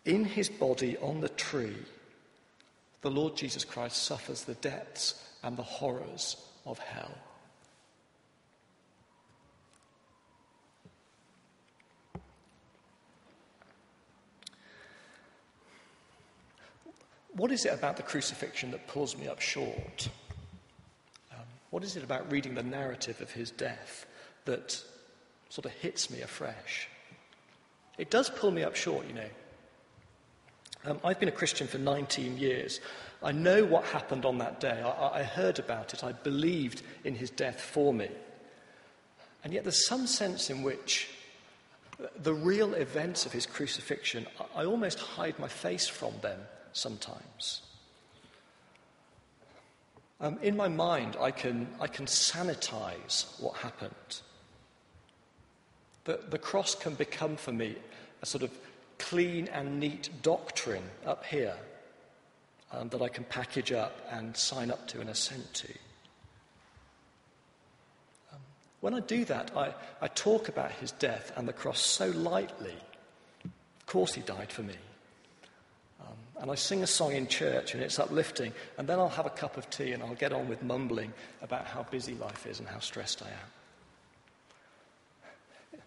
in 0.05 0.25
his 0.25 0.49
body 0.49 0.97
on 0.99 1.21
the 1.21 1.29
tree, 1.29 1.77
the 3.01 3.11
Lord 3.11 3.37
Jesus 3.37 3.65
Christ 3.65 3.97
suffers 4.05 4.45
the 4.45 4.55
depths 4.55 5.21
and 5.43 5.57
the 5.57 5.63
horrors 5.65 6.37
of 6.65 6.79
hell. 6.79 7.19
What 17.35 17.51
is 17.51 17.65
it 17.65 17.73
about 17.73 17.97
the 17.97 18.03
crucifixion 18.03 18.71
that 18.73 18.87
pulls 18.87 19.17
me 19.17 19.27
up 19.27 19.41
short? 19.41 20.09
Um, 21.33 21.47
what 21.71 21.83
is 21.83 21.97
it 21.97 22.05
about 22.05 22.31
reading 22.31 22.55
the 22.55 22.63
narrative 22.63 23.21
of 23.23 23.31
his 23.31 23.51
death 23.51 24.07
that 24.45 24.83
sort 25.49 25.65
of 25.65 25.73
hits 25.73 26.11
me 26.11 26.21
afresh? 26.21 26.89
It 27.97 28.11
does 28.11 28.29
pull 28.29 28.51
me 28.51 28.63
up 28.63 28.77
short, 28.77 29.07
you 29.07 29.15
know. 29.15 29.29
Um, 30.85 31.01
I've 31.05 31.21
been 31.21 31.29
a 31.29 31.33
Christian 31.33 31.67
for 31.67 31.79
19 31.79 32.37
years. 32.37 32.81
I 33.23 33.33
know 33.33 33.65
what 33.65 33.85
happened 33.85 34.27
on 34.27 34.39
that 34.39 34.61
day. 34.61 34.83
I, 34.83 35.21
I 35.21 35.23
heard 35.23 35.59
about 35.59 35.95
it. 35.95 36.05
I 36.05 36.13
believed 36.13 36.83
in 37.05 37.15
his 37.15 37.31
death 37.31 37.61
for 37.61 37.95
me. 37.95 38.09
And 39.45 39.55
yet, 39.55 39.65
there's 39.65 39.87
some 39.87 40.07
sense 40.07 40.51
in 40.51 40.63
which 40.63 41.09
the 42.23 42.35
real 42.35 42.75
events 42.75 43.25
of 43.27 43.33
his 43.33 43.47
crucifixion, 43.47 44.27
I 44.55 44.65
almost 44.65 44.99
hide 44.99 45.39
my 45.39 45.49
face 45.49 45.87
from 45.89 46.13
them 46.21 46.41
sometimes. 46.73 47.63
Um, 50.21 50.39
in 50.41 50.57
my 50.57 50.69
mind, 50.69 51.17
I 51.21 51.33
can, 51.33 51.67
I 51.81 51.89
can 51.89 52.07
sanitize 52.07 53.41
what 53.41 53.57
happened. 53.57 54.21
The, 56.05 56.21
the 56.31 56.39
cross 56.39 56.75
can 56.75 56.95
become 56.95 57.37
for 57.37 57.53
me 57.53 57.75
a 58.23 58.27
sort 58.27 58.45
of 58.45 58.51
clean 58.99 59.49
and 59.49 59.81
neat 59.81 60.11
doctrine 60.23 60.85
up 61.05 61.25
here 61.25 61.57
um, 62.71 62.89
that 62.91 63.03
I 63.03 63.09
can 63.09 63.25
package 63.25 63.73
up 63.73 63.99
and 64.13 64.37
sign 64.37 64.71
up 64.71 64.87
to 64.89 65.01
and 65.01 65.11
assent 65.11 65.53
to. 65.55 65.69
Um, 68.33 68.39
when 68.81 68.95
I 68.95 69.01
do 69.01 69.25
that, 69.25 69.51
I, 69.57 69.75
I 70.01 70.07
talk 70.07 70.49
about 70.49 70.71
his 70.71 70.93
death 70.93 71.33
and 71.37 71.49
the 71.49 71.53
cross 71.53 71.81
so 71.81 72.11
lightly. 72.11 72.77
Of 73.45 73.87
course, 73.87 74.15
he 74.15 74.21
died 74.23 74.53
for 74.53 74.63
me 74.63 74.77
and 76.43 76.51
I 76.51 76.57
sing 76.57 76.83
a 76.83 76.87
song 76.89 77.13
in 77.13 77.29
church 77.29 77.73
and 77.73 77.83
it's 77.83 78.01
uplifting, 78.01 78.53
and 78.77 78.89
then 78.89 78.99
I'll 78.99 79.09
have 79.09 79.27
a 79.27 79.31
cup 79.31 79.57
of 79.57 79.71
tea 79.71 79.93
and 79.93 80.03
I'll 80.03 80.17
get 80.17 80.33
on 80.33 80.49
with 80.49 80.61
mumbling 80.61 81.13
about 81.41 81.67
how 81.67 81.85
busy 81.85 82.15
life 82.15 82.49
is 82.49 82.59
and 82.59 82.69
how 82.69 82.81
stressed 82.81 83.23
I 83.23 83.29
am. 83.29 85.81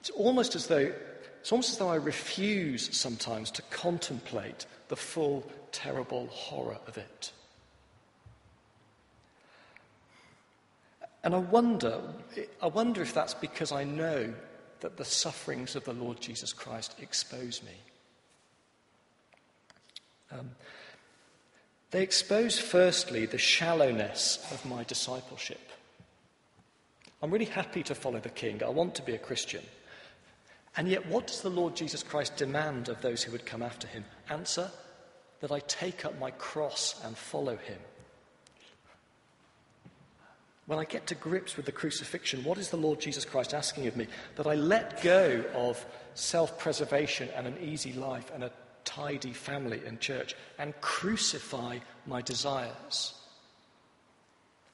It's 0.00 0.10
almost 0.10 0.56
as 0.56 0.66
though 0.66 0.92
it's 1.40 1.52
almost 1.52 1.70
as 1.70 1.78
though 1.78 1.88
I 1.88 1.94
refuse 1.94 2.94
sometimes 2.94 3.52
to 3.52 3.62
contemplate 3.70 4.66
the 4.88 4.96
full, 4.96 5.48
terrible 5.70 6.26
horror 6.26 6.78
of 6.88 6.98
it. 6.98 7.32
And 11.22 11.34
I 11.34 11.38
wonder, 11.38 12.00
I 12.60 12.66
wonder 12.66 13.00
if 13.00 13.14
that's 13.14 13.34
because 13.34 13.72
I 13.72 13.84
know 13.84 14.34
that 14.80 14.96
the 14.96 15.04
sufferings 15.04 15.76
of 15.76 15.84
the 15.84 15.94
Lord 15.94 16.20
Jesus 16.20 16.52
Christ 16.52 16.96
expose 17.00 17.62
me. 17.62 17.78
Um, 20.32 20.50
they 21.90 22.02
expose, 22.02 22.58
firstly, 22.58 23.26
the 23.26 23.38
shallowness 23.38 24.38
of 24.52 24.64
my 24.64 24.84
discipleship. 24.84 25.60
I'm 27.22 27.30
really 27.30 27.46
happy 27.46 27.82
to 27.84 27.94
follow 27.94 28.20
the 28.20 28.28
King. 28.28 28.62
I 28.62 28.68
want 28.68 28.94
to 28.96 29.02
be 29.02 29.14
a 29.14 29.18
Christian. 29.18 29.62
And 30.76 30.88
yet, 30.88 31.06
what 31.06 31.26
does 31.26 31.40
the 31.40 31.50
Lord 31.50 31.74
Jesus 31.74 32.02
Christ 32.02 32.36
demand 32.36 32.88
of 32.88 33.02
those 33.02 33.22
who 33.22 33.32
would 33.32 33.44
come 33.44 33.62
after 33.62 33.88
him? 33.88 34.04
Answer 34.28 34.70
that 35.40 35.50
I 35.50 35.60
take 35.60 36.04
up 36.04 36.18
my 36.18 36.30
cross 36.32 37.00
and 37.04 37.16
follow 37.16 37.56
him. 37.56 37.78
When 40.66 40.78
I 40.78 40.84
get 40.84 41.08
to 41.08 41.16
grips 41.16 41.56
with 41.56 41.66
the 41.66 41.72
crucifixion, 41.72 42.44
what 42.44 42.56
is 42.56 42.70
the 42.70 42.76
Lord 42.76 43.00
Jesus 43.00 43.24
Christ 43.24 43.52
asking 43.52 43.88
of 43.88 43.96
me? 43.96 44.06
That 44.36 44.46
I 44.46 44.54
let 44.54 45.02
go 45.02 45.44
of 45.54 45.84
self 46.14 46.58
preservation 46.60 47.28
and 47.34 47.48
an 47.48 47.58
easy 47.60 47.92
life 47.92 48.30
and 48.32 48.44
a 48.44 48.52
tidy 48.94 49.32
family 49.32 49.80
and 49.86 50.00
church 50.00 50.34
and 50.58 50.78
crucify 50.80 51.78
my 52.06 52.20
desires 52.22 53.14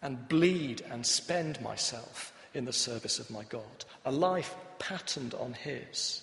and 0.03 0.29
bleed 0.29 0.83
and 0.91 1.05
spend 1.05 1.61
myself 1.61 2.33
in 2.55 2.65
the 2.65 2.73
service 2.73 3.19
of 3.19 3.31
my 3.31 3.45
God, 3.45 3.85
a 4.05 4.11
life 4.11 4.55
patterned 4.79 5.35
on 5.35 5.53
His. 5.53 6.23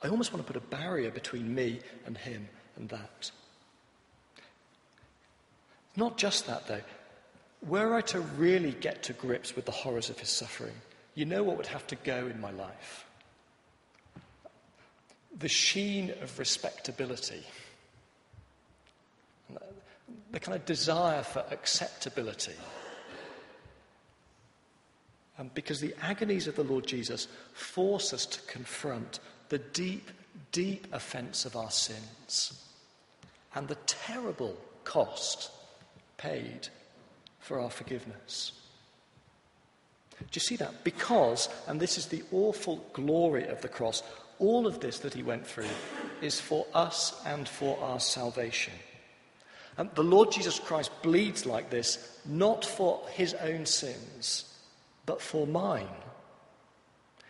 I 0.00 0.08
almost 0.08 0.32
want 0.32 0.46
to 0.46 0.52
put 0.52 0.62
a 0.62 0.66
barrier 0.66 1.10
between 1.10 1.52
me 1.52 1.80
and 2.06 2.16
Him 2.16 2.48
and 2.76 2.88
that. 2.90 3.32
Not 5.96 6.16
just 6.16 6.46
that, 6.46 6.68
though. 6.68 6.82
Were 7.66 7.94
I 7.96 8.02
to 8.02 8.20
really 8.20 8.70
get 8.70 9.02
to 9.04 9.12
grips 9.12 9.56
with 9.56 9.64
the 9.64 9.72
horrors 9.72 10.10
of 10.10 10.20
His 10.20 10.28
suffering, 10.28 10.74
you 11.16 11.24
know 11.24 11.42
what 11.42 11.56
would 11.56 11.66
have 11.66 11.88
to 11.88 11.96
go 11.96 12.28
in 12.28 12.40
my 12.40 12.52
life? 12.52 13.07
The 15.36 15.48
sheen 15.48 16.10
of 16.22 16.38
respectability, 16.38 17.42
the 20.30 20.40
kind 20.40 20.56
of 20.56 20.64
desire 20.64 21.22
for 21.22 21.44
acceptability. 21.50 22.54
Um, 25.38 25.50
because 25.54 25.80
the 25.80 25.94
agonies 26.02 26.48
of 26.48 26.56
the 26.56 26.64
Lord 26.64 26.86
Jesus 26.86 27.28
force 27.52 28.12
us 28.12 28.26
to 28.26 28.40
confront 28.42 29.20
the 29.50 29.58
deep, 29.58 30.10
deep 30.50 30.88
offence 30.92 31.44
of 31.44 31.54
our 31.54 31.70
sins 31.70 32.64
and 33.54 33.68
the 33.68 33.76
terrible 33.86 34.56
cost 34.84 35.50
paid 36.16 36.68
for 37.38 37.60
our 37.60 37.70
forgiveness. 37.70 38.52
Do 40.20 40.26
you 40.32 40.40
see 40.40 40.56
that? 40.56 40.84
Because, 40.84 41.48
and 41.66 41.80
this 41.80 41.96
is 41.96 42.06
the 42.06 42.24
awful 42.32 42.84
glory 42.92 43.46
of 43.46 43.60
the 43.60 43.68
cross, 43.68 44.02
all 44.38 44.66
of 44.66 44.80
this 44.80 44.98
that 45.00 45.14
he 45.14 45.22
went 45.22 45.46
through 45.46 45.68
is 46.20 46.40
for 46.40 46.66
us 46.74 47.20
and 47.24 47.48
for 47.48 47.78
our 47.80 48.00
salvation. 48.00 48.74
And 49.76 49.90
the 49.94 50.02
Lord 50.02 50.32
Jesus 50.32 50.58
Christ 50.58 50.90
bleeds 51.02 51.46
like 51.46 51.70
this, 51.70 52.18
not 52.24 52.64
for 52.64 53.00
his 53.12 53.34
own 53.34 53.64
sins, 53.64 54.52
but 55.06 55.22
for 55.22 55.46
mine. 55.46 55.86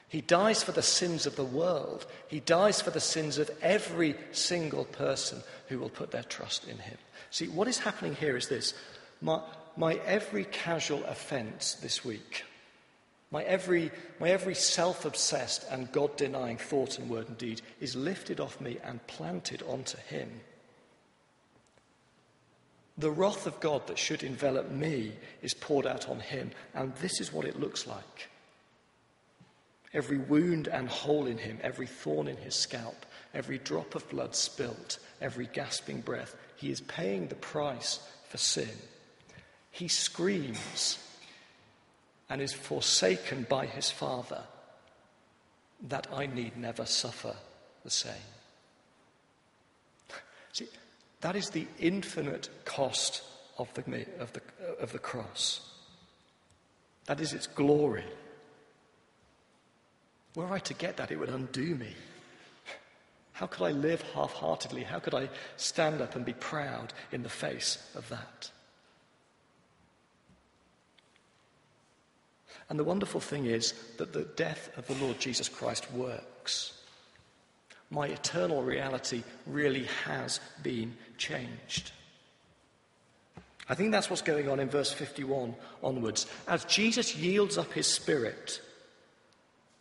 He 0.08 0.22
dies 0.22 0.62
for 0.62 0.72
the 0.72 0.82
sins 0.82 1.26
of 1.26 1.36
the 1.36 1.44
world. 1.44 2.06
He 2.28 2.40
dies 2.40 2.80
for 2.80 2.90
the 2.90 3.00
sins 3.00 3.36
of 3.36 3.50
every 3.60 4.14
single 4.32 4.86
person 4.86 5.42
who 5.68 5.78
will 5.78 5.90
put 5.90 6.10
their 6.10 6.22
trust 6.22 6.66
in 6.66 6.78
him. 6.78 6.96
See, 7.30 7.48
what 7.48 7.68
is 7.68 7.78
happening 7.78 8.14
here 8.14 8.36
is 8.36 8.48
this 8.48 8.72
my, 9.20 9.40
my 9.76 9.94
every 10.06 10.46
casual 10.46 11.04
offense 11.04 11.74
this 11.74 12.04
week, 12.04 12.44
my 13.30 13.42
every, 13.44 13.90
my 14.20 14.30
every 14.30 14.54
self 14.54 15.04
obsessed 15.04 15.66
and 15.70 15.92
God 15.92 16.16
denying 16.16 16.56
thought 16.56 16.98
and 16.98 17.10
word 17.10 17.28
and 17.28 17.36
deed 17.36 17.60
is 17.80 17.94
lifted 17.94 18.40
off 18.40 18.60
me 18.60 18.78
and 18.82 19.06
planted 19.06 19.62
onto 19.68 19.98
him. 20.08 20.30
The 22.96 23.10
wrath 23.10 23.46
of 23.46 23.60
God 23.60 23.86
that 23.86 23.98
should 23.98 24.22
envelop 24.22 24.70
me 24.70 25.12
is 25.42 25.54
poured 25.54 25.86
out 25.86 26.08
on 26.08 26.18
him, 26.18 26.50
and 26.74 26.94
this 26.96 27.20
is 27.20 27.32
what 27.32 27.44
it 27.44 27.60
looks 27.60 27.86
like. 27.86 28.28
Every 29.94 30.18
wound 30.18 30.66
and 30.66 30.88
hole 30.88 31.26
in 31.26 31.38
him, 31.38 31.58
every 31.62 31.86
thorn 31.86 32.28
in 32.28 32.36
his 32.38 32.54
scalp, 32.54 33.06
every 33.34 33.58
drop 33.58 33.94
of 33.94 34.08
blood 34.08 34.34
spilt, 34.34 34.98
every 35.20 35.48
gasping 35.52 36.00
breath, 36.00 36.34
he 36.56 36.70
is 36.70 36.80
paying 36.80 37.28
the 37.28 37.36
price 37.36 38.00
for 38.28 38.36
sin. 38.36 38.68
He 39.70 39.86
screams 39.86 40.98
and 42.30 42.40
is 42.40 42.52
forsaken 42.52 43.46
by 43.48 43.66
his 43.66 43.90
Father 43.90 44.42
that 45.88 46.06
I 46.12 46.26
need 46.26 46.56
never 46.56 46.84
suffer 46.84 47.34
the 47.84 47.90
same. 47.90 48.12
See, 50.52 50.68
that 51.20 51.36
is 51.36 51.50
the 51.50 51.66
infinite 51.78 52.48
cost 52.64 53.22
of 53.58 53.72
the, 53.74 54.06
of 54.18 54.32
the, 54.32 54.40
of 54.80 54.92
the 54.92 54.98
cross. 54.98 55.60
That 57.06 57.20
is 57.20 57.32
its 57.32 57.46
glory. 57.46 58.04
Were 60.34 60.52
I 60.52 60.58
to 60.60 60.74
get 60.74 60.96
that, 60.96 61.10
it 61.10 61.18
would 61.18 61.30
undo 61.30 61.74
me. 61.74 61.94
How 63.32 63.46
could 63.46 63.64
I 63.64 63.70
live 63.70 64.02
half 64.14 64.32
heartedly? 64.32 64.82
How 64.82 64.98
could 64.98 65.14
I 65.14 65.28
stand 65.56 66.00
up 66.00 66.16
and 66.16 66.24
be 66.24 66.32
proud 66.32 66.92
in 67.12 67.22
the 67.22 67.28
face 67.28 67.78
of 67.94 68.08
that? 68.08 68.50
And 72.68 72.78
the 72.78 72.84
wonderful 72.84 73.20
thing 73.20 73.46
is 73.46 73.72
that 73.96 74.12
the 74.12 74.24
death 74.36 74.70
of 74.76 74.86
the 74.86 75.04
Lord 75.04 75.18
Jesus 75.18 75.48
Christ 75.48 75.90
works 75.92 76.78
my 77.90 78.06
eternal 78.06 78.62
reality 78.62 79.22
really 79.46 79.84
has 80.04 80.40
been 80.62 80.94
changed. 81.16 81.92
I 83.68 83.74
think 83.74 83.92
that's 83.92 84.08
what's 84.08 84.22
going 84.22 84.48
on 84.48 84.60
in 84.60 84.68
verse 84.68 84.92
51 84.92 85.54
onwards. 85.82 86.26
As 86.46 86.64
Jesus 86.64 87.16
yields 87.16 87.58
up 87.58 87.72
his 87.72 87.86
spirit, 87.86 88.62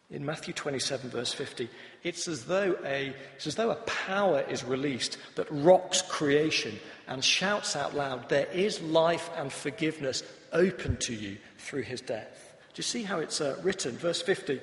in 0.10 0.26
Matthew 0.26 0.54
27, 0.54 1.10
verse 1.10 1.34
50, 1.34 1.69
it's 2.04 2.30
as 2.30 2.45
though 2.45 2.78
a, 2.86 3.13
it's 3.36 3.47
as 3.47 3.56
though 3.56 3.71
a 3.71 3.76
power 3.76 4.41
is 4.50 4.63
released 4.63 5.17
that 5.36 5.47
rocks 5.52 6.02
creation 6.02 6.80
and 7.08 7.23
shouts 7.23 7.76
out 7.76 7.93
loud, 7.93 8.30
There 8.30 8.47
is 8.47 8.82
life 8.82 9.30
and 9.36 9.52
forgiveness 9.52 10.23
open 10.54 10.95
to 11.02 11.13
you 11.13 11.38
through 11.58 11.84
his 11.84 12.00
death. 12.00 12.56
Do 12.78 12.82
you 12.82 12.84
see 12.84 13.02
how 13.02 13.18
it's 13.18 13.42
uh, 13.42 13.58
written? 13.63 13.98
Verse 13.98 14.22
50 14.22 14.62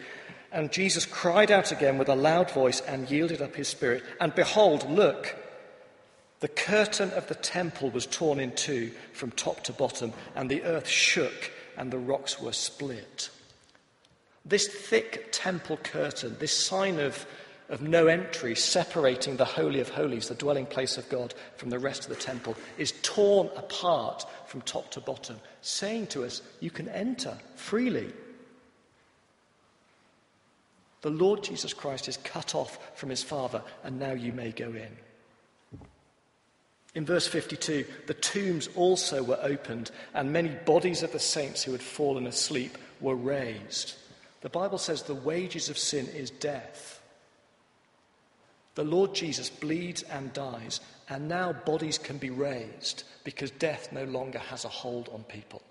and 0.52 0.70
Jesus 0.70 1.04
cried 1.04 1.50
out 1.50 1.72
again 1.72 1.98
with 1.98 2.08
a 2.08 2.14
loud 2.14 2.48
voice 2.52 2.80
and 2.82 3.10
yielded 3.10 3.42
up 3.42 3.56
his 3.56 3.66
spirit. 3.66 4.04
And 4.20 4.32
behold, 4.32 4.88
look, 4.88 5.34
the 6.38 6.46
curtain 6.46 7.10
of 7.10 7.26
the 7.26 7.34
temple 7.34 7.90
was 7.90 8.06
torn 8.06 8.38
in 8.38 8.52
two 8.52 8.92
from 9.14 9.32
top 9.32 9.64
to 9.64 9.72
bottom, 9.72 10.12
and 10.36 10.48
the 10.48 10.62
earth 10.62 10.86
shook 10.86 11.50
and 11.76 11.90
the 11.90 11.98
rocks 11.98 12.40
were 12.40 12.52
split. 12.52 13.30
This 14.44 14.68
thick 14.68 15.30
temple 15.32 15.78
curtain, 15.78 16.36
this 16.38 16.56
sign 16.56 17.00
of, 17.00 17.26
of 17.68 17.80
no 17.80 18.06
entry 18.06 18.54
separating 18.54 19.36
the 19.36 19.44
Holy 19.44 19.80
of 19.80 19.88
Holies, 19.88 20.28
the 20.28 20.34
dwelling 20.34 20.66
place 20.66 20.98
of 20.98 21.08
God, 21.08 21.34
from 21.56 21.70
the 21.70 21.78
rest 21.78 22.04
of 22.04 22.10
the 22.10 22.16
temple, 22.16 22.56
is 22.78 22.92
torn 23.02 23.48
apart 23.56 24.24
from 24.46 24.60
top 24.62 24.90
to 24.92 25.00
bottom, 25.00 25.40
saying 25.62 26.08
to 26.08 26.24
us, 26.24 26.42
You 26.60 26.70
can 26.70 26.88
enter 26.88 27.36
freely. 27.56 28.12
The 31.00 31.10
Lord 31.10 31.42
Jesus 31.42 31.74
Christ 31.74 32.08
is 32.08 32.16
cut 32.18 32.54
off 32.54 32.78
from 32.94 33.10
his 33.10 33.22
Father, 33.22 33.62
and 33.82 33.98
now 33.98 34.12
you 34.12 34.32
may 34.32 34.52
go 34.52 34.68
in. 34.68 34.96
In 36.94 37.04
verse 37.04 37.26
52, 37.26 37.84
the 38.06 38.14
tombs 38.14 38.68
also 38.76 39.22
were 39.22 39.38
opened, 39.42 39.90
and 40.14 40.32
many 40.32 40.50
bodies 40.50 41.02
of 41.02 41.12
the 41.12 41.18
saints 41.18 41.62
who 41.62 41.72
had 41.72 41.82
fallen 41.82 42.26
asleep 42.26 42.78
were 43.00 43.16
raised. 43.16 43.94
The 44.42 44.48
Bible 44.48 44.78
says 44.78 45.02
the 45.02 45.14
wages 45.14 45.68
of 45.68 45.76
sin 45.76 46.06
is 46.14 46.30
death. 46.30 46.93
The 48.74 48.84
Lord 48.84 49.14
Jesus 49.14 49.50
bleeds 49.50 50.02
and 50.02 50.32
dies, 50.32 50.80
and 51.08 51.28
now 51.28 51.52
bodies 51.52 51.98
can 51.98 52.18
be 52.18 52.30
raised 52.30 53.04
because 53.22 53.50
death 53.52 53.92
no 53.92 54.04
longer 54.04 54.38
has 54.38 54.64
a 54.64 54.68
hold 54.68 55.08
on 55.10 55.22
people. 55.24 55.62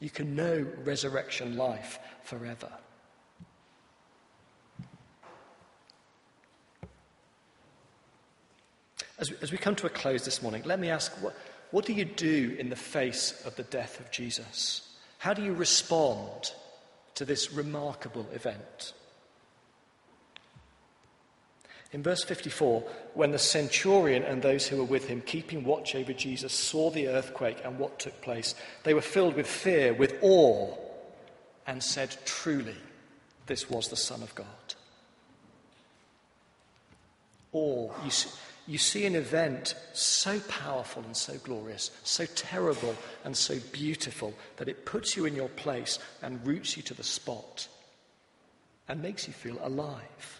You 0.00 0.10
can 0.10 0.34
know 0.34 0.66
resurrection 0.82 1.56
life 1.56 1.98
forever. 2.24 2.70
As, 9.18 9.30
as 9.42 9.52
we 9.52 9.58
come 9.58 9.76
to 9.76 9.86
a 9.86 9.90
close 9.90 10.24
this 10.24 10.40
morning, 10.40 10.62
let 10.64 10.80
me 10.80 10.88
ask 10.88 11.12
what, 11.22 11.36
what 11.70 11.84
do 11.84 11.92
you 11.92 12.06
do 12.06 12.56
in 12.58 12.70
the 12.70 12.76
face 12.76 13.42
of 13.44 13.54
the 13.54 13.62
death 13.64 14.00
of 14.00 14.10
Jesus? 14.10 14.96
How 15.18 15.34
do 15.34 15.42
you 15.42 15.52
respond 15.52 16.52
to 17.14 17.26
this 17.26 17.52
remarkable 17.52 18.26
event? 18.32 18.94
In 21.92 22.02
verse 22.04 22.22
54, 22.22 22.82
when 23.14 23.32
the 23.32 23.38
centurion 23.38 24.22
and 24.22 24.40
those 24.40 24.68
who 24.68 24.76
were 24.76 24.84
with 24.84 25.08
him, 25.08 25.22
keeping 25.22 25.64
watch 25.64 25.96
over 25.96 26.12
Jesus, 26.12 26.52
saw 26.52 26.90
the 26.90 27.08
earthquake 27.08 27.58
and 27.64 27.78
what 27.78 27.98
took 27.98 28.20
place, 28.22 28.54
they 28.84 28.94
were 28.94 29.00
filled 29.00 29.34
with 29.34 29.46
fear, 29.46 29.92
with 29.92 30.16
awe, 30.22 30.76
and 31.66 31.82
said, 31.82 32.16
Truly, 32.24 32.76
this 33.46 33.68
was 33.68 33.88
the 33.88 33.96
Son 33.96 34.22
of 34.22 34.34
God. 34.36 34.46
Awe. 37.52 37.90
You 38.04 38.10
see, 38.10 38.30
you 38.68 38.78
see 38.78 39.04
an 39.04 39.16
event 39.16 39.74
so 39.92 40.38
powerful 40.46 41.02
and 41.02 41.16
so 41.16 41.38
glorious, 41.38 41.90
so 42.04 42.24
terrible 42.36 42.94
and 43.24 43.36
so 43.36 43.58
beautiful 43.72 44.32
that 44.58 44.68
it 44.68 44.86
puts 44.86 45.16
you 45.16 45.24
in 45.24 45.34
your 45.34 45.48
place 45.48 45.98
and 46.22 46.46
roots 46.46 46.76
you 46.76 46.84
to 46.84 46.94
the 46.94 47.02
spot 47.02 47.66
and 48.86 49.02
makes 49.02 49.26
you 49.26 49.32
feel 49.32 49.58
alive. 49.62 50.39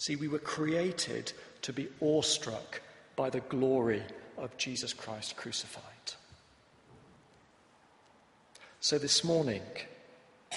See, 0.00 0.16
we 0.16 0.28
were 0.28 0.38
created 0.38 1.30
to 1.60 1.74
be 1.74 1.86
awestruck 2.00 2.80
by 3.16 3.28
the 3.28 3.40
glory 3.40 4.02
of 4.38 4.56
Jesus 4.56 4.94
Christ 4.94 5.36
crucified. 5.36 5.84
So 8.80 8.96
this 8.96 9.22
morning, 9.22 9.60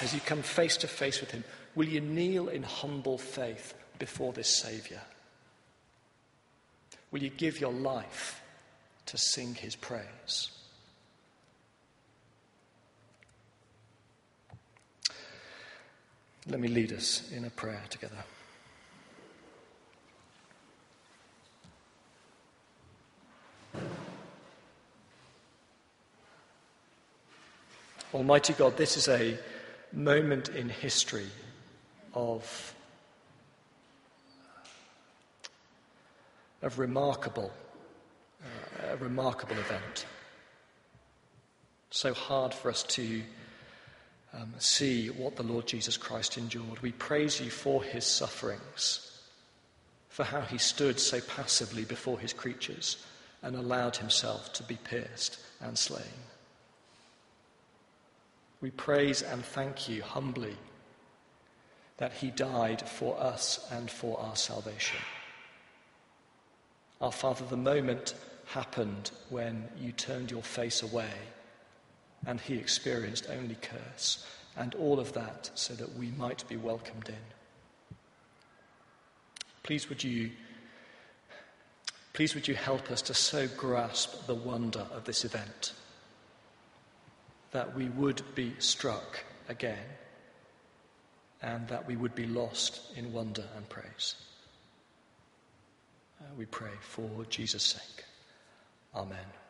as 0.02 0.14
you 0.14 0.22
come 0.22 0.44
face 0.44 0.78
to 0.78 0.88
face 0.88 1.20
with 1.20 1.32
Him, 1.32 1.44
will 1.76 1.90
you 1.90 2.00
kneel 2.00 2.48
in 2.48 2.64
humble 2.64 3.18
faith 3.18 3.74
before 4.00 4.32
this 4.32 4.48
Saviour? 4.48 5.02
Will 7.12 7.22
you 7.22 7.30
give 7.30 7.60
your 7.60 7.74
life 7.74 8.42
to 9.08 9.18
sing 9.18 9.56
his 9.56 9.76
praise? 9.76 10.52
Let 16.48 16.62
me 16.62 16.70
lead 16.70 16.94
us 16.94 17.30
in 17.34 17.44
a 17.44 17.50
prayer 17.50 17.84
together. 17.90 18.24
Almighty 28.14 28.54
God, 28.54 28.78
this 28.78 28.96
is 28.96 29.08
a 29.08 29.40
moment 29.92 30.50
in 30.50 30.70
history 30.70 31.26
of 32.14 32.76
of 36.62 36.78
remarkable, 36.78 37.52
uh, 38.42 38.94
a 38.94 38.98
remarkable 38.98 39.58
event. 39.58 40.06
So 41.90 42.14
hard 42.14 42.54
for 42.54 42.70
us 42.70 42.84
to 42.84 43.22
um, 44.34 44.54
see 44.60 45.08
what 45.10 45.36
the 45.36 45.44
Lord 45.44 45.66
Jesus 45.66 45.98
Christ 45.98 46.38
endured. 46.38 46.80
We 46.82 46.92
praise 46.92 47.42
you 47.42 47.50
for 47.50 47.84
his 47.84 48.06
sufferings, 48.06 49.22
for 50.10 50.24
how 50.24 50.42
he 50.42 50.60
stood 50.60 51.00
so 51.00 51.20
passively 51.20 51.84
before 51.84 52.20
his 52.20 52.32
creatures 52.32 52.98
and 53.42 53.56
allowed 53.56 53.98
himself 53.98 54.54
to 54.54 54.64
be 54.64 54.76
pierced 54.76 55.40
and 55.60 55.78
slain. 55.78 56.33
We 58.64 58.72
praise 58.72 59.22
and 59.22 59.44
thank 59.44 59.90
you 59.90 60.02
humbly 60.04 60.56
that 61.98 62.14
he 62.14 62.32
died 62.32 62.88
for 62.88 63.20
us 63.20 63.68
and 63.70 63.92
for 63.92 64.18
our 64.22 64.38
salvation. 64.38 65.02
Our 67.02 67.12
Father, 67.12 67.44
the 67.46 67.58
moment 67.58 68.16
happened 68.46 69.12
when 69.30 69.68
you 69.78 69.92
turned 69.92 70.32
your 70.32 70.44
face 70.44 70.82
away 70.82 71.12
and 72.26 72.40
he 72.40 72.56
experienced 72.56 73.28
only 73.30 73.58
curse, 73.62 74.26
and 74.56 74.74
all 74.76 74.98
of 74.98 75.12
that 75.12 75.52
so 75.56 75.74
that 75.74 75.98
we 75.98 76.12
might 76.12 76.48
be 76.48 76.56
welcomed 76.56 77.10
in. 77.10 77.98
Please 79.64 79.90
would 79.90 80.06
you 80.06 80.32
please 82.14 82.34
would 82.34 82.48
you 82.48 82.56
help 82.56 82.90
us 82.92 83.02
to 83.02 83.14
so 83.14 83.46
grasp 83.58 84.26
the 84.26 84.34
wonder 84.34 84.88
of 84.94 85.04
this 85.04 85.26
event 85.26 85.74
that 87.54 87.76
we 87.76 87.90
would 87.90 88.22
be 88.36 88.54
struck 88.60 89.24
again 89.48 89.86
and 91.42 91.68
that 91.68 91.88
we 91.88 91.96
would 91.96 92.16
be 92.16 92.26
lost 92.26 92.82
in 92.98 93.14
wonder 93.14 93.46
and 93.56 93.68
praise. 93.70 94.16
Uh, 96.20 96.26
we 96.38 96.46
pray 96.46 96.72
for 96.82 97.10
Jesus' 97.30 97.64
sake. 97.64 98.06
Amen. 98.96 99.43